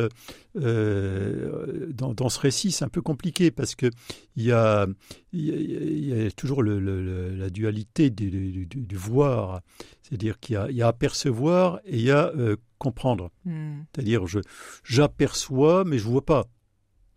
euh, 0.56 1.88
dans, 1.94 2.14
dans 2.14 2.30
ce 2.30 2.40
récit, 2.40 2.72
c'est 2.72 2.86
un 2.86 2.90
peu 2.90 3.02
compliqué 3.02 3.52
parce 3.52 3.76
que 3.76 3.88
il 4.36 4.44
y 4.44 4.52
a, 4.52 4.88
il 5.32 6.26
y 6.28 6.32
toujours 6.34 6.64
le- 6.64 6.80
le- 6.80 7.04
le- 7.04 7.36
la 7.36 7.50
dualité 7.50 8.10
du, 8.10 8.30
du- 8.30 8.66
du- 8.66 8.82
du 8.86 8.96
voir, 8.96 9.62
c'est-à-dire 10.02 10.40
qu'il 10.40 10.60
y 10.72 10.76
y 10.76 10.82
a 10.82 10.88
apercevoir 10.88 11.80
et 11.86 11.98
il 11.98 12.04
y 12.04 12.12
a 12.12 12.32
euh, 12.36 12.56
comprendre. 12.78 13.30
Hmm. 13.46 13.82
C'est-à-dire, 13.94 14.28
je 14.28 14.40
j'aperçois, 14.84 15.84
mais 15.86 15.98
je 15.98 16.06
vois 16.06 16.26
pas. 16.26 16.46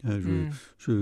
Hein, 0.05 0.21
Je, 0.21 0.29
je 0.79 0.93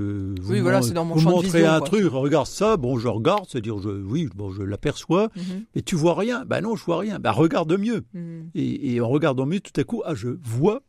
vous 0.40 0.52
Oui, 0.52 0.60
voilà, 0.60 0.80
c'est 0.80 0.94
dans 0.94 1.04
mon 1.04 1.18
champ 1.18 1.40
de 1.40 1.44
vision, 1.46 1.68
un 1.68 1.78
quoi. 1.80 1.88
truc, 1.88 2.04
regarde 2.12 2.46
ça, 2.46 2.76
bon, 2.76 2.96
je 2.98 3.08
regarde, 3.08 3.44
c'est-à-dire, 3.48 3.78
je, 3.78 3.88
oui, 3.90 4.28
bon, 4.34 4.50
je 4.50 4.62
l'aperçois, 4.62 5.28
Mhm. 5.36 5.64
mais 5.74 5.82
tu 5.82 5.96
vois 5.96 6.14
rien 6.14 6.44
Ben 6.46 6.60
non, 6.62 6.76
je 6.76 6.84
vois 6.84 6.98
rien. 7.00 7.18
Ben 7.18 7.32
regarde 7.32 7.76
mieux. 7.78 8.04
Hmm. 8.14 8.44
Et, 8.54 8.94
et 8.94 9.00
en 9.00 9.08
regardant 9.08 9.46
mieux, 9.46 9.60
tout 9.60 9.78
à 9.78 9.84
coup, 9.84 10.02
ah, 10.06 10.14
je 10.14 10.28
vois 10.42 10.82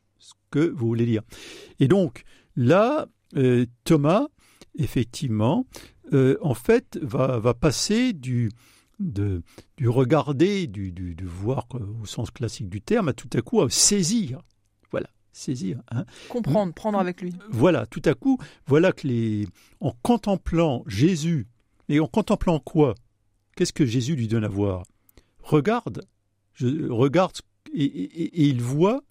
que 0.56 0.70
vous 0.70 0.88
voulez 0.88 1.06
dire. 1.06 1.22
Et 1.80 1.88
donc, 1.88 2.24
là, 2.56 3.08
euh, 3.36 3.66
Thomas 3.84 4.28
effectivement, 4.78 5.66
euh, 6.14 6.38
en 6.42 6.54
fait, 6.54 7.00
va, 7.02 7.40
va 7.40 7.54
passer 7.54 8.14
du, 8.14 8.52
de, 9.00 9.42
du 9.78 9.88
regarder, 9.90 10.68
du, 10.68 10.92
du, 10.92 11.16
du 11.16 11.26
voir 11.26 11.68
au 12.02 12.06
sens 12.06 12.30
classique 12.32 12.70
du 12.70 12.82
terme, 12.82 13.08
à 13.10 13.14
tout 13.14 13.30
à 13.34 13.42
coup 13.42 13.62
à 13.62 13.70
saisir. 13.70 14.42
Voilà, 14.92 15.10
saisir. 15.32 15.82
hein. 15.92 16.06
Comprendre, 16.30 16.74
prendre 16.74 17.00
avec 17.00 17.22
lui. 17.22 17.34
Voilà, 17.50 17.86
tout 17.86 18.02
à 18.06 18.14
coup, 18.14 18.38
voilà 18.68 18.92
que 18.92 19.08
les, 19.08 19.48
en 19.80 19.94
contemplant 20.02 20.84
Jésus, 20.88 21.48
et 21.88 22.00
en 22.00 22.08
contemplant 22.08 22.60
quoi? 22.60 22.96
Qu'est-ce 23.56 23.74
que 23.74 23.86
Jésus 23.86 24.16
lui 24.16 24.28
donne 24.28 24.44
à 24.44 24.50
voir? 24.50 24.84
Regarde, 25.42 26.04
je 26.54 26.90
regarde, 26.90 27.34
et, 27.74 27.84
et- 27.86 28.42
et 28.44 28.48
il 28.48 28.62
voit 28.62 29.02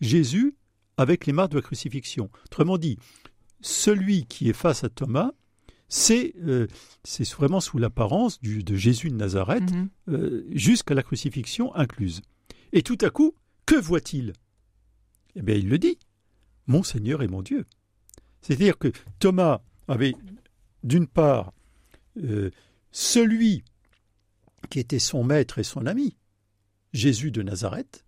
Jésus 0.00 0.54
avec 0.96 1.26
les 1.26 1.32
marques 1.32 1.50
de 1.52 1.56
la 1.56 1.62
crucifixion. 1.62 2.30
Autrement 2.46 2.78
dit, 2.78 2.98
celui 3.60 4.26
qui 4.26 4.48
est 4.48 4.52
face 4.54 4.84
à 4.84 4.88
Thomas, 4.88 5.32
c'est 5.88 6.34
euh, 6.44 6.66
vraiment 7.36 7.60
sous 7.60 7.78
l'apparence 7.78 8.40
de 8.40 8.74
Jésus 8.76 9.10
de 9.10 9.14
Nazareth, 9.16 9.70
Mhm. 9.70 9.88
euh, 10.08 10.44
jusqu'à 10.50 10.94
la 10.94 11.02
crucifixion 11.02 11.74
incluse. 11.74 12.22
Et 12.72 12.82
tout 12.82 12.98
à 13.02 13.10
coup, 13.10 13.34
que 13.66 13.76
voit-il? 13.76 14.32
Eh 15.36 15.42
bien, 15.42 15.54
il 15.54 15.68
le 15.68 15.78
dit 15.78 15.98
Mon 16.66 16.82
Seigneur 16.82 17.22
et 17.22 17.28
mon 17.28 17.42
Dieu. 17.42 17.66
C'est-à-dire 18.40 18.78
que 18.78 18.90
Thomas 19.20 19.60
avait, 19.86 20.14
d'une 20.82 21.06
part, 21.06 21.52
euh, 22.22 22.50
celui 22.90 23.62
qui 24.70 24.80
était 24.80 24.98
son 24.98 25.22
maître 25.22 25.58
et 25.58 25.62
son 25.64 25.86
ami, 25.86 26.16
Jésus 26.92 27.30
de 27.30 27.42
Nazareth. 27.42 28.04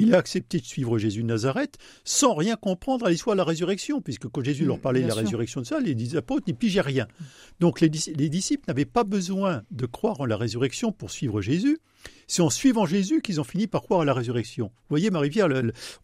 Il 0.00 0.14
a 0.14 0.18
accepté 0.18 0.58
de 0.60 0.64
suivre 0.64 0.98
Jésus 0.98 1.22
de 1.22 1.26
Nazareth 1.28 1.76
sans 2.04 2.34
rien 2.34 2.56
comprendre 2.56 3.06
à 3.06 3.10
l'histoire 3.10 3.34
de 3.36 3.38
la 3.38 3.44
résurrection, 3.44 4.00
puisque 4.00 4.28
quand 4.28 4.42
Jésus 4.42 4.64
Mm, 4.64 4.68
leur 4.68 4.80
parlait 4.80 5.02
de 5.02 5.06
la 5.06 5.12
sûr. 5.14 5.22
résurrection 5.22 5.60
de 5.60 5.66
ça, 5.66 5.80
les 5.80 6.16
apôtres 6.16 6.44
n'y 6.46 6.54
pigeaient 6.54 6.80
rien. 6.80 7.06
Donc 7.60 7.80
les, 7.80 7.90
les 8.16 8.28
disciples 8.28 8.64
n'avaient 8.68 8.84
pas 8.84 9.04
besoin 9.04 9.62
de 9.70 9.86
croire 9.86 10.20
en 10.20 10.26
la 10.26 10.36
résurrection 10.36 10.92
pour 10.92 11.10
suivre 11.10 11.40
Jésus. 11.40 11.78
C'est 12.26 12.42
en 12.42 12.50
suivant 12.50 12.86
Jésus 12.86 13.20
qu'ils 13.22 13.40
ont 13.40 13.44
fini 13.44 13.66
par 13.66 13.82
croire 13.82 14.00
à 14.02 14.04
la 14.04 14.14
résurrection. 14.14 14.66
Vous 14.66 14.90
voyez, 14.90 15.10
Marie-Pierre, 15.10 15.48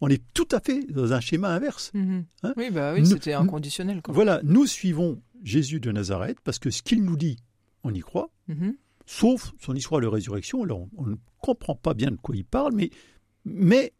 on 0.01 0.09
est 0.09 0.21
tout 0.33 0.47
à 0.51 0.59
fait 0.59 0.83
dans 0.91 1.13
un 1.13 1.19
schéma 1.21 1.49
inverse. 1.49 1.91
Mhm. 1.93 2.25
Hein 2.43 2.53
oui, 2.57 2.69
bah 2.71 2.93
oui, 2.93 3.05
c'était 3.05 3.33
inconditionnel. 3.33 4.01
Quoi. 4.01 4.13
Voilà, 4.13 4.41
nous 4.43 4.65
suivons 4.67 5.21
Jésus 5.43 5.79
de 5.79 5.91
Nazareth 5.91 6.37
parce 6.43 6.59
que 6.59 6.69
ce 6.71 6.81
qu'il 6.81 7.03
nous 7.03 7.15
dit, 7.17 7.37
on 7.83 7.93
y 7.93 7.99
croit, 8.01 8.29
Mhm. 8.47 8.75
sauf 9.05 9.53
son 9.61 9.75
histoire 9.75 10.01
de 10.01 10.07
résurrection. 10.07 10.65
Là, 10.65 10.73
on, 10.75 10.89
on 10.97 11.05
ne 11.05 11.15
comprend 11.39 11.75
pas 11.75 11.93
bien 11.93 12.09
de 12.11 12.17
quoi 12.17 12.35
il 12.35 12.43
parle, 12.45 12.73
mais, 12.73 12.89
mais 13.45 13.93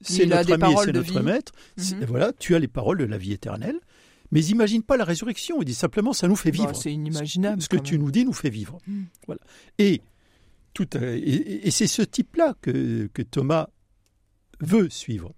c'est 0.00 0.26
notre 0.26 0.52
ami 0.52 0.72
et 0.72 0.76
c'est 0.84 0.92
notre 0.92 1.12
vie. 1.18 1.24
maître. 1.24 1.52
Mhm. 1.76 2.04
Voilà, 2.06 2.32
tu 2.32 2.54
as 2.54 2.58
les 2.58 2.68
paroles 2.68 2.98
de 2.98 3.04
la 3.04 3.18
vie 3.18 3.32
éternelle. 3.32 3.78
Mais 4.32 4.44
imagine 4.44 4.82
pas 4.82 4.96
la 4.96 5.04
résurrection. 5.04 5.60
Il 5.60 5.64
dit 5.64 5.74
simplement, 5.74 6.12
ça 6.12 6.28
nous 6.28 6.36
fait 6.36 6.52
Bah, 6.52 6.58
vivre. 6.58 6.76
c'est 6.76 6.92
inimaginable. 6.92 7.60
Ce 7.60 7.68
que 7.68 7.76
tu 7.76 7.98
nous 7.98 8.10
dis 8.12 8.24
nous 8.24 8.32
fait 8.32 8.50
vivre. 8.50 8.78
Mm. 8.86 9.02
Voilà. 9.26 9.40
Et, 9.78 10.02
tout, 10.72 10.86
euh, 10.96 11.16
et, 11.16 11.66
et 11.66 11.70
c'est 11.72 11.88
ce 11.88 12.02
type-là 12.02 12.54
que, 12.62 13.08
que 13.12 13.22
Thomas 13.22 13.68
veut 14.60 14.88
suivre. 14.88 15.34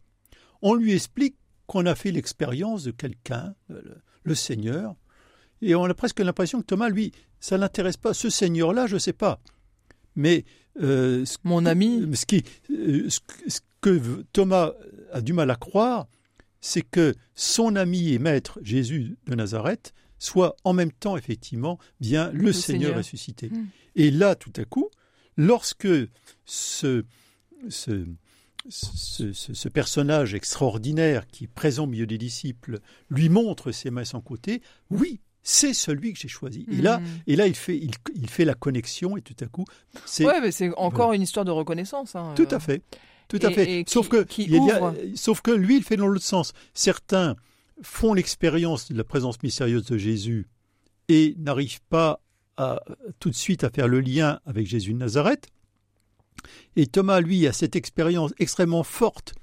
On 0.61 0.75
lui 0.75 0.93
explique 0.93 1.37
qu'on 1.67 1.87
a 1.87 1.95
fait 1.95 2.11
l'expérience 2.11 2.85
de 2.85 2.91
quelqu'un, 2.91 3.55
euh, 3.71 3.81
le, 3.83 3.97
le 4.25 4.35
Seigneur, 4.35 4.95
et 5.63 5.75
on 5.75 5.85
a 5.85 5.95
presque 5.95 6.21
l'impression 6.21 6.61
que 6.61 6.67
Thomas, 6.67 6.91
lui, 6.91 7.13
ça 7.41 7.57
l'intéresse 7.57 7.97
pas. 7.97 8.13
Ce 8.13 8.29
Seigneur-là, 8.29 8.87
je 8.87 8.95
ne 8.95 8.99
sais 8.99 9.13
pas. 9.15 9.41
Mais 10.17 10.45
euh, 10.81 11.25
ce, 11.25 11.37
Mon 11.45 11.67
ami, 11.67 12.09
ce 12.15 12.27
qui, 12.27 12.43
euh, 12.71 13.09
ce 13.11 13.21
que- 13.21 13.51
ce 13.51 13.61
que 13.81 14.23
Thomas 14.33 14.73
a 15.13 15.21
du 15.21 15.33
mal 15.33 15.51
à 15.51 15.57
croire, 15.57 16.07
c'est 16.61 16.83
que 16.83 17.15
son 17.35 17.75
ami 17.77 18.13
et 18.13 18.19
maître 18.19 18.59
Jésus 18.63 19.17
de 19.27 19.35
Nazareth 19.35 19.93
soit 20.19 20.55
en 20.65 20.73
même 20.73 20.93
temps 20.93 21.17
effectivement 21.17 21.79
bien 22.01 22.31
le, 22.33 22.39
Le 22.47 22.53
Seigneur, 22.53 22.83
Seigneur. 22.83 22.97
ressuscité. 22.99 23.49
Mm. 23.51 23.67
Et 23.97 24.11
là, 24.13 24.35
tout 24.37 24.53
à 24.57 24.65
coup, 24.65 24.89
lorsque 25.37 25.89
ce, 26.45 27.05
ce, 27.69 28.05
ce, 28.69 29.33
ce- 29.33 29.55
ce 29.55 29.69
personnage 29.69 30.35
extraordinaire 30.35 31.27
qui 31.27 31.45
est 31.45 31.49
présent 31.53 31.85
au 31.85 31.89
milieu 31.89 32.07
des 32.07 32.19
disciples 32.19 32.79
lui 33.11 33.29
montre 33.29 33.73
ses 33.73 33.91
mains 33.91 34.05
son 34.05 34.21
côté, 34.21 34.63
oui, 34.91 35.21
c'est 35.43 35.75
celui 35.75 36.13
que 36.13 36.19
j'ai 36.19 36.29
choisi. 36.29 36.67
Et 36.71 36.77
là, 36.83 36.99
Mhm. 37.01 37.07
et 37.27 37.37
là, 37.37 37.47
il 37.47 37.55
fait, 37.55 37.77
il, 37.77 37.91
il 38.15 38.29
fait 38.31 38.45
la 38.45 38.55
connexion 38.55 39.17
et 39.17 39.23
tout 39.23 39.35
à 39.41 39.47
coup, 39.47 39.65
c'est 40.05 40.25
Ouais, 40.25 40.41
mais 40.41 40.53
c'est 40.53 40.71
encore 40.77 41.13
une 41.13 41.23
histoire 41.23 41.45
de 41.45 41.51
reconnaissance. 41.51 42.15
hein, 42.17 42.33
tout 42.37 42.47
euh. 42.53 42.57
à 42.57 42.61
fait. 42.61 42.83
Tout 43.29 43.39
à 43.43 43.51
fait. 43.51 43.85
sauf 43.89 44.07
qui- 44.07 44.11
que 44.11 44.23
qui 44.25 44.43
il 44.45 44.53
y 44.65 44.71
a- 44.71 44.93
sauf 45.15 45.41
que 45.41 45.51
lui, 45.51 45.77
il 45.79 45.83
fait 45.83 45.97
dans 45.97 46.07
l'autre 46.07 46.25
sens. 46.25 46.53
Certains 46.75 47.35
font 47.83 48.13
l'expérience 48.15 48.91
de 48.93 48.97
la 48.99 49.05
présence 49.05 49.43
mystérieuse 49.43 49.85
de 49.87 49.97
Jésus 49.97 50.47
et 51.09 51.35
n'arrivent 51.39 51.81
pas 51.89 52.21
à, 52.59 52.81
tout 53.19 53.31
de 53.31 53.35
suite 53.35 53.65
à 53.65 53.71
faire 53.71 53.89
le 53.89 54.01
lien 54.01 54.39
avec 54.45 54.67
Jésus 54.67 54.93
de 54.93 54.99
Nazareth. 54.99 55.49
Et 56.77 56.87
Thomas, 56.87 57.21
lui, 57.21 57.47
a 57.47 57.53
cette 57.53 57.77
expérience 57.77 58.33
extrêmement 58.39 58.83
forte 58.83 59.35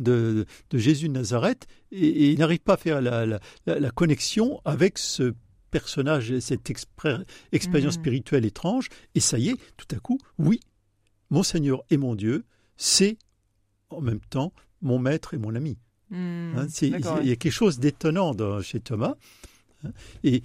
de, 0.00 0.46
de 0.70 0.78
Jésus 0.78 1.08
de 1.08 1.12
Nazareth 1.14 1.66
et, 1.92 2.06
et 2.06 2.30
il 2.32 2.38
n'arrive 2.38 2.60
pas 2.60 2.74
à 2.74 2.76
faire 2.76 3.00
la, 3.00 3.26
la- 3.26 3.40
la- 3.66 3.78
la 3.78 3.90
connexion 3.90 4.60
avec 4.64 4.98
ce 4.98 5.34
personnage, 5.70 6.36
cette 6.40 6.68
expérience 7.52 7.94
Mhm. 7.96 8.00
spirituelle 8.02 8.44
étrange. 8.44 8.88
Et 9.14 9.20
ça 9.20 9.38
y 9.38 9.50
est, 9.50 9.56
tout 9.76 9.86
à 9.94 10.00
coup, 10.00 10.18
oui, 10.38 10.58
mon 11.30 11.42
Seigneur 11.42 11.82
et 11.90 11.96
mon 11.96 12.14
Dieu, 12.16 12.44
c'est 12.76 13.18
en 13.90 14.00
même 14.00 14.20
temps 14.20 14.52
mon 14.82 14.98
maître 14.98 15.34
et 15.34 15.38
mon 15.38 15.54
ami. 15.54 15.78
Hmm, 16.10 16.54
Hein, 16.56 16.66
il 16.82 17.28
y 17.28 17.30
a 17.32 17.36
quelque 17.36 17.52
chose 17.52 17.78
d'étonnant 17.78 18.34
chez 18.62 18.80
Thomas. 18.80 19.14
Et, 20.24 20.42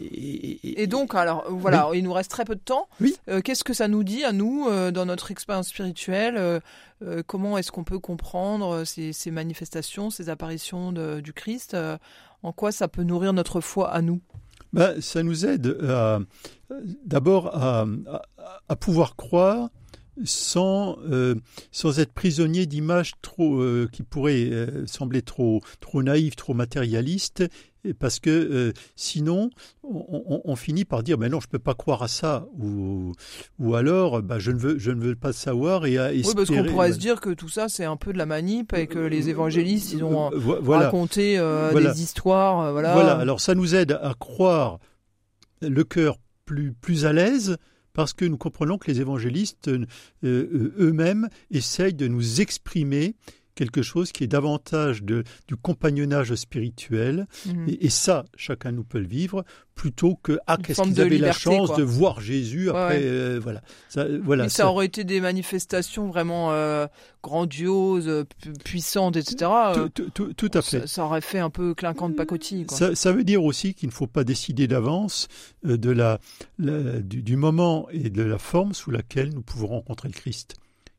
et- 0.00 0.82
Et 0.82 0.86
donc, 0.86 1.14
alors 1.14 1.44
voilà, 1.50 1.88
il 1.94 2.02
nous 2.04 2.12
reste 2.12 2.30
très 2.30 2.44
peu 2.44 2.54
de 2.54 2.60
temps. 2.60 2.88
Oui. 3.00 3.14
Euh, 3.28 3.40
Qu'est-ce 3.40 3.64
que 3.64 3.74
ça 3.74 3.88
nous 3.88 4.04
dit 4.04 4.24
à 4.24 4.32
nous 4.32 4.66
euh, 4.68 4.90
dans 4.90 5.06
notre 5.06 5.30
expérience 5.30 5.68
spirituelle 5.68 6.36
euh, 6.36 6.60
Comment 7.26 7.58
est-ce 7.58 7.70
qu'on 7.72 7.84
peut 7.84 7.98
comprendre 7.98 8.84
ces, 8.84 9.12
ces 9.12 9.30
manifestations, 9.30 10.10
ces 10.10 10.28
apparitions 10.30 10.92
de- 10.92 11.20
du 11.20 11.32
Christ 11.32 11.76
En 12.42 12.52
quoi 12.52 12.72
ça 12.72 12.88
peut 12.88 13.02
nourrir 13.02 13.32
notre 13.34 13.60
foi 13.60 13.90
à 13.90 14.00
nous? 14.02 14.20
Ben, 14.72 15.00
ça 15.00 15.22
nous 15.22 15.46
aide 15.46 15.78
d'abord 17.04 17.54
à, 17.56 17.86
à- 18.08 18.22
à 18.68 18.76
pouvoir 18.76 19.16
croire 19.16 19.68
sans, 20.24 20.96
euh, 21.10 21.34
sans 21.72 21.98
être 22.00 22.12
prisonnier 22.12 22.66
d'images 22.66 23.12
trop 23.22 23.60
euh, 23.60 23.88
qui 23.92 24.02
pourraient 24.02 24.48
euh, 24.50 24.86
sembler 24.86 25.22
trop 25.22 25.60
trop 25.80 26.02
naïves, 26.02 26.34
trop 26.36 26.54
matérialistes, 26.54 27.44
parce 28.00 28.18
que 28.18 28.72
sinon 28.96 29.50
on, 29.84 30.24
on- 30.28 30.40
on 30.44 30.56
finit 30.56 30.84
par 30.84 31.04
dire 31.04 31.18
mais 31.18 31.28
non 31.28 31.38
je 31.38 31.46
peux 31.46 31.60
pas 31.60 31.74
croire 31.74 32.02
à 32.02 32.08
ça 32.08 32.46
ou 32.58 33.12
ou 33.60 33.74
alors 33.76 34.22
bah, 34.22 34.40
je 34.40 34.50
ne 34.50 34.58
veux 34.58 34.76
je 34.78 34.90
ne 34.90 35.00
veux 35.00 35.14
pas 35.14 35.32
savoir 35.32 35.86
et 35.86 35.96
à 35.98 36.10
Oui, 36.10 36.22
parce 36.34 36.48
qu'on 36.50 36.64
pourrait 36.64 36.92
se 36.92 36.98
dire 36.98 37.20
que 37.20 37.30
tout 37.30 37.48
ça, 37.48 37.68
c'est 37.68 37.84
un 37.84 37.96
peu 37.96 38.12
de 38.12 38.18
la 38.18 38.26
manip 38.26 38.72
et 38.72 38.88
que 38.88 38.98
les 38.98 39.28
évangélistes, 39.28 39.92
ils 39.92 40.02
ont 40.02 40.30
voilà 40.34 40.86
raconté 40.86 41.38
Voilà. 41.38 41.92
des 41.92 42.02
histoires. 42.02 42.72
voilà. 42.72 42.92
Voilà, 42.94 43.16
alors 43.18 43.40
ça 43.40 43.54
nous 43.54 43.74
aide 43.76 43.92
à 44.02 44.14
croire 44.18 44.78
le 45.62 45.84
cœur 45.84 46.18
plus, 46.44 46.72
plus 46.72 47.06
à 47.06 47.12
l'aise 47.12 47.56
parce 47.96 48.12
que 48.12 48.26
nous 48.26 48.36
comprenons 48.36 48.76
que 48.76 48.90
les 48.90 49.00
évangélistes 49.00 49.68
euh, 49.68 49.86
euh, 50.22 50.74
eux-mêmes 50.78 51.30
essayent 51.50 51.94
de 51.94 52.06
nous 52.06 52.42
exprimer 52.42 53.14
quelque 53.56 53.82
chose 53.82 54.12
qui 54.12 54.22
est 54.22 54.28
davantage 54.28 55.02
de, 55.02 55.24
du 55.48 55.56
compagnonnage 55.56 56.32
spirituel. 56.36 57.26
Mhm. 57.46 57.68
Et, 57.68 57.86
et 57.86 57.90
ça, 57.90 58.24
chacun 58.36 58.70
nous 58.70 58.84
peut 58.84 59.00
le 59.00 59.08
vivre, 59.08 59.44
plutôt 59.74 60.14
que 60.14 60.38
ah 60.46 60.56
qu'est-ce 60.56 60.80
qu'ils 60.82 61.00
avaient 61.00 61.18
la 61.18 61.32
chance 61.32 61.68
quoi. 61.68 61.76
de 61.78 61.82
voir 61.82 62.20
Jésus 62.20 62.70
après, 62.70 62.98
ouais. 62.98 63.02
euh, 63.04 63.40
voilà. 63.42 63.62
Ça, 63.88 64.06
voilà. 64.22 64.44
Mais 64.44 64.48
ça, 64.48 64.58
ça- 64.64 64.70
aurait 64.70 64.86
été 64.86 65.02
des 65.04 65.20
manifestations 65.20 66.06
vraiment 66.08 66.52
euh, 66.52 66.86
grandioses, 67.22 68.08
euh, 68.08 68.24
pu- 68.42 68.52
puissantes, 68.52 69.16
etc. 69.16 69.50
euh, 69.50 69.88
tout, 69.88 70.10
tout- 70.10 70.10
tout- 70.10 70.48
tout 70.48 70.58
à 70.58 70.62
fait. 70.62 70.80
ça, 70.80 70.86
ça 70.86 71.04
aurait 71.04 71.20
fait 71.20 71.38
un 71.40 71.50
peu 71.50 71.74
clinquant 71.74 72.08
de 72.08 72.14
pacotille. 72.14 72.66
Quoi. 72.66 72.78
Ça, 72.78 72.94
ça 72.94 73.12
veut 73.12 73.24
dire 73.24 73.42
aussi 73.44 73.74
qu'il 73.74 73.88
ne 73.88 73.92
faut 73.94 74.06
pas 74.06 74.24
décider 74.24 74.66
d'avance 74.68 75.28
euh, 75.66 75.76
de 75.76 75.90
la, 75.90 76.20
la- 76.58 77.00
du, 77.00 77.22
du 77.22 77.36
moment 77.36 77.88
et 77.90 78.10
de 78.10 78.22
la 78.22 78.38
forme 78.38 78.72
sous 78.74 78.90
laquelle 78.90 79.34
nous 79.34 79.42
pouvons 79.42 79.66
rencontrer 79.68 80.08
le 80.08 80.14
Christ. 80.14 80.54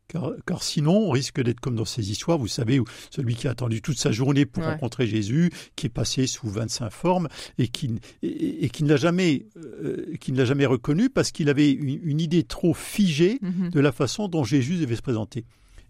Car, 0.08 0.32
car 0.46 0.64
sinon, 0.64 0.96
on 0.98 1.10
risque 1.12 1.42
d'être 1.42 1.60
comme 1.60 1.76
dans 1.76 1.84
ces 1.86 2.12
histoires, 2.12 2.38
vous 2.38 2.48
savez, 2.48 2.80
où 2.80 2.86
celui 3.12 3.36
qui 3.36 3.48
a 3.48 3.52
attendu 3.52 3.82
toute 3.82 3.98
sa 3.98 4.12
journée 4.12 4.46
pour 4.46 4.64
Ouais. 4.64 4.70
rencontrer 4.72 5.06
Jésus, 5.08 5.52
qui 5.76 5.88
est 5.88 5.90
passé 5.90 6.28
sous 6.28 6.48
25 6.50 6.90
formes 6.92 7.28
et 7.58 7.68
qui, 7.68 8.00
et, 8.24 8.66
et 8.66 8.70
qui 8.70 8.84
ne 8.84 8.90
l'a 8.90 8.98
jamais, 8.98 9.48
euh, 9.58 10.16
qui 10.22 10.32
ne 10.32 10.38
l'a 10.38 10.46
jamais 10.46 10.66
reconnu 10.66 11.10
parce 11.10 11.32
qu'il 11.32 11.50
avait 11.50 11.72
une, 11.72 12.00
une 12.04 12.22
idée 12.22 12.44
trop 12.44 12.74
figée 12.74 13.40
Mhm. 13.42 13.70
de 13.72 13.80
la 13.82 13.92
façon 13.92 14.28
dont 14.30 14.44
Jésus 14.46 14.78
devait 14.78 14.96
se 14.96 15.02
présenter. 15.02 15.44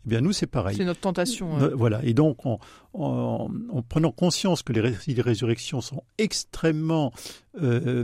Eh 0.05 0.09
bien, 0.09 0.21
nous, 0.21 0.31
c'est 0.31 0.47
pareil. 0.47 0.77
C'est 0.77 0.85
notre 0.85 1.01
tentation. 1.01 1.57
Euh, 1.59 1.67
ouais. 1.69 1.73
Voilà, 1.75 1.99
et 2.03 2.13
donc 2.13 2.45
en, 2.45 2.59
en- 2.93 3.49
en 3.69 3.81
prenant 3.81 4.11
conscience 4.11 4.63
que 4.63 4.71
les 4.73 4.79
récits 4.81 5.13
de 5.13 5.21
résurrection 5.21 5.81
sont 5.81 6.01
extrêmement, 6.17 7.11
euh, 7.61 8.03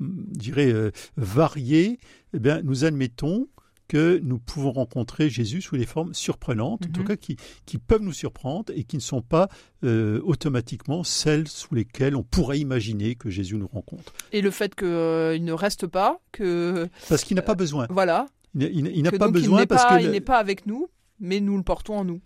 je 0.00 0.04
dirais, 0.38 0.72
euh, 0.72 0.92
variés, 1.16 1.98
eh 2.32 2.38
bien, 2.38 2.62
nous 2.62 2.84
admettons 2.84 3.48
que 3.88 4.20
nous 4.22 4.38
pouvons 4.38 4.72
rencontrer 4.72 5.30
Jésus 5.30 5.60
sous 5.62 5.76
les 5.76 5.86
formes 5.86 6.12
surprenantes, 6.14 6.84
en 6.86 6.92
tout 6.92 7.00
Mhm. 7.02 7.06
cas 7.06 7.16
qui, 7.16 7.36
qui 7.66 7.78
peuvent 7.78 8.02
nous 8.02 8.12
surprendre 8.12 8.72
et 8.74 8.84
qui 8.84 8.96
ne 8.96 9.02
sont 9.02 9.22
pas 9.22 9.48
euh, 9.84 10.20
automatiquement 10.24 11.04
celles 11.04 11.46
sous 11.48 11.74
lesquelles 11.74 12.16
on 12.16 12.22
pourrait 12.24 12.58
imaginer 12.58 13.14
que 13.14 13.30
Jésus 13.30 13.56
nous 13.56 13.68
rencontre. 13.68 14.12
Et 14.32 14.40
le 14.40 14.50
fait 14.50 14.74
qu'il 14.74 14.86
ne 14.88 15.52
reste 15.52 15.86
pas, 15.86 16.20
que 16.32 16.88
Parce 17.08 17.22
qu'il 17.24 17.36
n'a 17.36 17.42
pas 17.42 17.54
besoin. 17.54 17.86
voilà, 17.90 18.26
Il, 18.54 18.60
n'a- 18.60 18.68
il 18.68 18.86
il 18.96 19.02
pas 19.04 19.18
donc 19.18 19.28
il 19.28 19.32
besoin 19.32 19.60
n'est 19.60 19.66
parce 19.66 19.84
il 20.00 20.06
le- 20.06 20.12
n'est 20.12 20.20
pas 20.20 20.38
avec 20.38 20.66
nous, 20.66 20.88
mais 21.20 21.40
nous 21.40 21.56
le 21.56 21.62
portons 21.62 21.98
en 21.98 22.04
nous. 22.04 22.20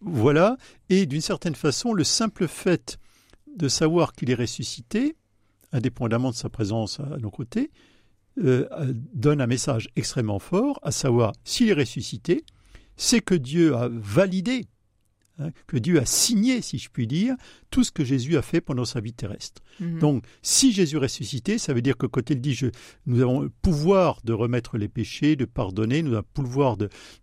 Voilà, 0.00 0.56
et 0.88 1.06
d'une 1.06 1.20
certaine 1.20 1.54
façon, 1.54 1.92
le 1.92 2.04
simple 2.04 2.48
fait 2.48 2.98
de 3.56 3.68
savoir 3.68 4.12
qu'il 4.14 4.30
est 4.30 4.34
ressuscité, 4.34 5.14
indépendamment 5.72 6.30
de 6.30 6.34
sa 6.36 6.48
présence 6.48 7.00
à 7.00 7.18
nos 7.18 7.30
côtés, 7.30 7.70
euh, 8.38 8.66
donne 9.14 9.40
un 9.40 9.46
message 9.46 9.88
extrêmement 9.96 10.38
fort, 10.38 10.78
à 10.82 10.90
savoir, 10.92 11.32
s'il 11.44 11.68
est 11.68 11.74
ressuscité, 11.74 12.44
c'est 12.96 13.20
que 13.20 13.34
Dieu 13.34 13.74
a 13.74 13.88
validé, 13.90 14.66
hein, 15.38 15.50
que 15.66 15.78
Dieu 15.78 15.98
a 15.98 16.04
signé, 16.04 16.60
si 16.62 16.78
je 16.78 16.88
puis 16.90 17.06
dire, 17.06 17.34
tout 17.70 17.84
ce 17.84 17.90
que 17.90 18.04
Jésus 18.04 18.36
a 18.36 18.42
fait 18.42 18.60
pendant 18.60 18.84
sa 18.84 19.00
vie 19.00 19.14
terrestre. 19.14 19.62
Mhm. 19.80 19.98
Donc, 19.98 20.24
si 20.42 20.72
Jésus 20.72 20.96
est 20.96 21.00
ressuscité, 21.00 21.58
ça 21.58 21.72
veut 21.72 21.80
dire 21.82 21.96
que 21.96 22.06
quand 22.06 22.28
il 22.30 22.40
dit 22.40 22.54
je, 22.54 22.66
nous 23.06 23.22
avons 23.22 23.40
le 23.40 23.48
pouvoir 23.48 24.20
de 24.24 24.32
remettre 24.34 24.76
les 24.76 24.88
péchés, 24.88 25.36
de 25.36 25.46
pardonner, 25.46 26.02
nous 26.02 26.12
avons 26.12 26.26
le 26.36 26.42
pouvoir 26.42 26.76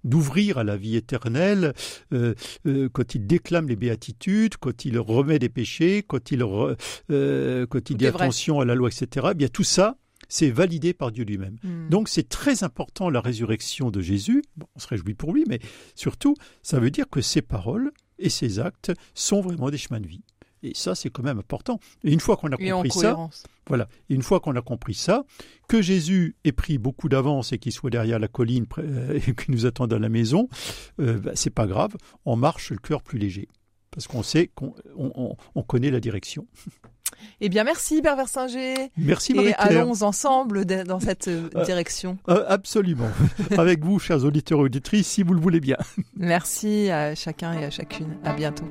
d'ouvrir 0.03 0.57
à 0.57 0.63
la 0.63 0.75
vie 0.75 0.95
éternelle, 0.95 1.73
euh, 2.13 2.33
euh, 2.65 2.89
quand 2.91 3.13
il 3.15 3.27
déclame 3.27 3.67
les 3.67 3.75
béatitudes, 3.75 4.57
quand 4.57 4.85
il 4.85 4.97
remet 4.97 5.37
des 5.39 5.49
péchés, 5.49 6.03
quand 6.03 6.31
il, 6.31 6.41
re- 6.41 6.75
euh, 7.11 7.67
quand 7.67 7.89
il 7.89 7.97
dit 7.97 8.05
attention 8.25 8.59
à 8.59 8.65
la 8.65 8.75
loi, 8.75 8.89
etc., 8.89 9.27
eh 9.31 9.35
bien 9.35 9.47
tout 9.49 9.63
ça, 9.63 9.97
c'est 10.29 10.51
validé 10.51 10.93
par 10.93 11.11
Dieu 11.11 11.25
lui-même. 11.25 11.57
Mhm. 11.63 11.89
Donc 11.89 12.07
c'est 12.07 12.29
très 12.29 12.63
important 12.63 13.09
la 13.09 13.19
résurrection 13.19 13.91
de 13.91 13.99
Jésus. 13.99 14.43
Bon, 14.55 14.67
on 14.75 14.79
se 14.79 14.87
réjouit 14.87 15.15
pour 15.15 15.33
lui, 15.33 15.43
mais 15.47 15.59
surtout, 15.95 16.35
ça 16.63 16.79
veut 16.79 16.91
dire 16.91 17.09
que 17.09 17.19
ses 17.19 17.41
paroles 17.41 17.91
et 18.19 18.29
ses 18.29 18.59
actes 18.59 18.93
sont 19.13 19.41
vraiment 19.41 19.69
des 19.69 19.77
chemins 19.77 19.99
de 19.99 20.07
vie. 20.07 20.23
Et 20.61 20.73
ça, 20.75 20.93
c'est 20.93 21.09
quand 21.09 21.23
même 21.23 21.39
important. 21.39 21.79
Et 22.03 22.11
une 22.11 22.19
fois 22.19 22.35
qu'on 22.35 22.51
a 22.51 22.57
et 22.59 22.69
compris 22.69 22.91
ça, 22.91 23.29
voilà. 23.67 23.87
Et 24.09 24.15
une 24.15 24.21
fois 24.21 24.39
qu'on 24.39 24.55
a 24.55 24.61
compris 24.61 24.93
ça, 24.93 25.23
que 25.67 25.81
Jésus 25.81 26.35
ait 26.43 26.51
pris 26.51 26.77
beaucoup 26.77 27.07
d'avance 27.07 27.53
et 27.53 27.59
qu'il 27.59 27.71
soit 27.71 27.89
derrière 27.89 28.19
la 28.19 28.27
colline 28.27 28.65
euh, 28.79 29.19
et 29.27 29.35
qu'il 29.35 29.53
nous 29.53 29.65
attende 29.65 29.93
à 29.93 29.99
la 29.99 30.09
maison, 30.09 30.49
euh, 30.99 31.17
bah, 31.17 31.31
c'est 31.35 31.49
pas 31.49 31.65
grave. 31.65 31.95
On 32.25 32.35
marche 32.35 32.71
le 32.71 32.77
cœur 32.77 33.01
plus 33.01 33.19
léger 33.19 33.47
parce 33.91 34.07
qu'on 34.07 34.23
sait 34.23 34.49
qu'on 34.55 34.73
on- 34.97 35.11
on- 35.15 35.35
on 35.55 35.63
connaît 35.63 35.91
la 35.91 35.99
direction. 35.99 36.45
Eh 37.41 37.49
bien, 37.49 37.63
merci 37.63 38.01
Père 38.01 38.15
Versinger. 38.15 38.75
Merci 38.97 39.33
Et 39.33 39.35
Marie-Claire. 39.35 39.59
allons 39.81 40.03
ensemble 40.03 40.63
dans 40.65 40.99
cette 40.99 41.27
euh, 41.27 41.49
Euh, 41.55 41.65
direction. 41.65 42.17
Euh, 42.29 42.45
absolument. 42.47 43.09
Avec 43.57 43.83
vous, 43.83 43.99
chers 43.99 44.23
auditeurs 44.23 44.59
et 44.59 44.63
auditrices, 44.63 45.07
si 45.07 45.23
vous 45.23 45.33
le 45.33 45.41
voulez 45.41 45.59
bien. 45.59 45.77
Merci 46.15 46.89
à 46.91 47.15
chacun 47.15 47.53
et 47.59 47.65
à 47.65 47.69
chacune. 47.71 48.15
À 48.23 48.33
bientôt. 48.33 48.65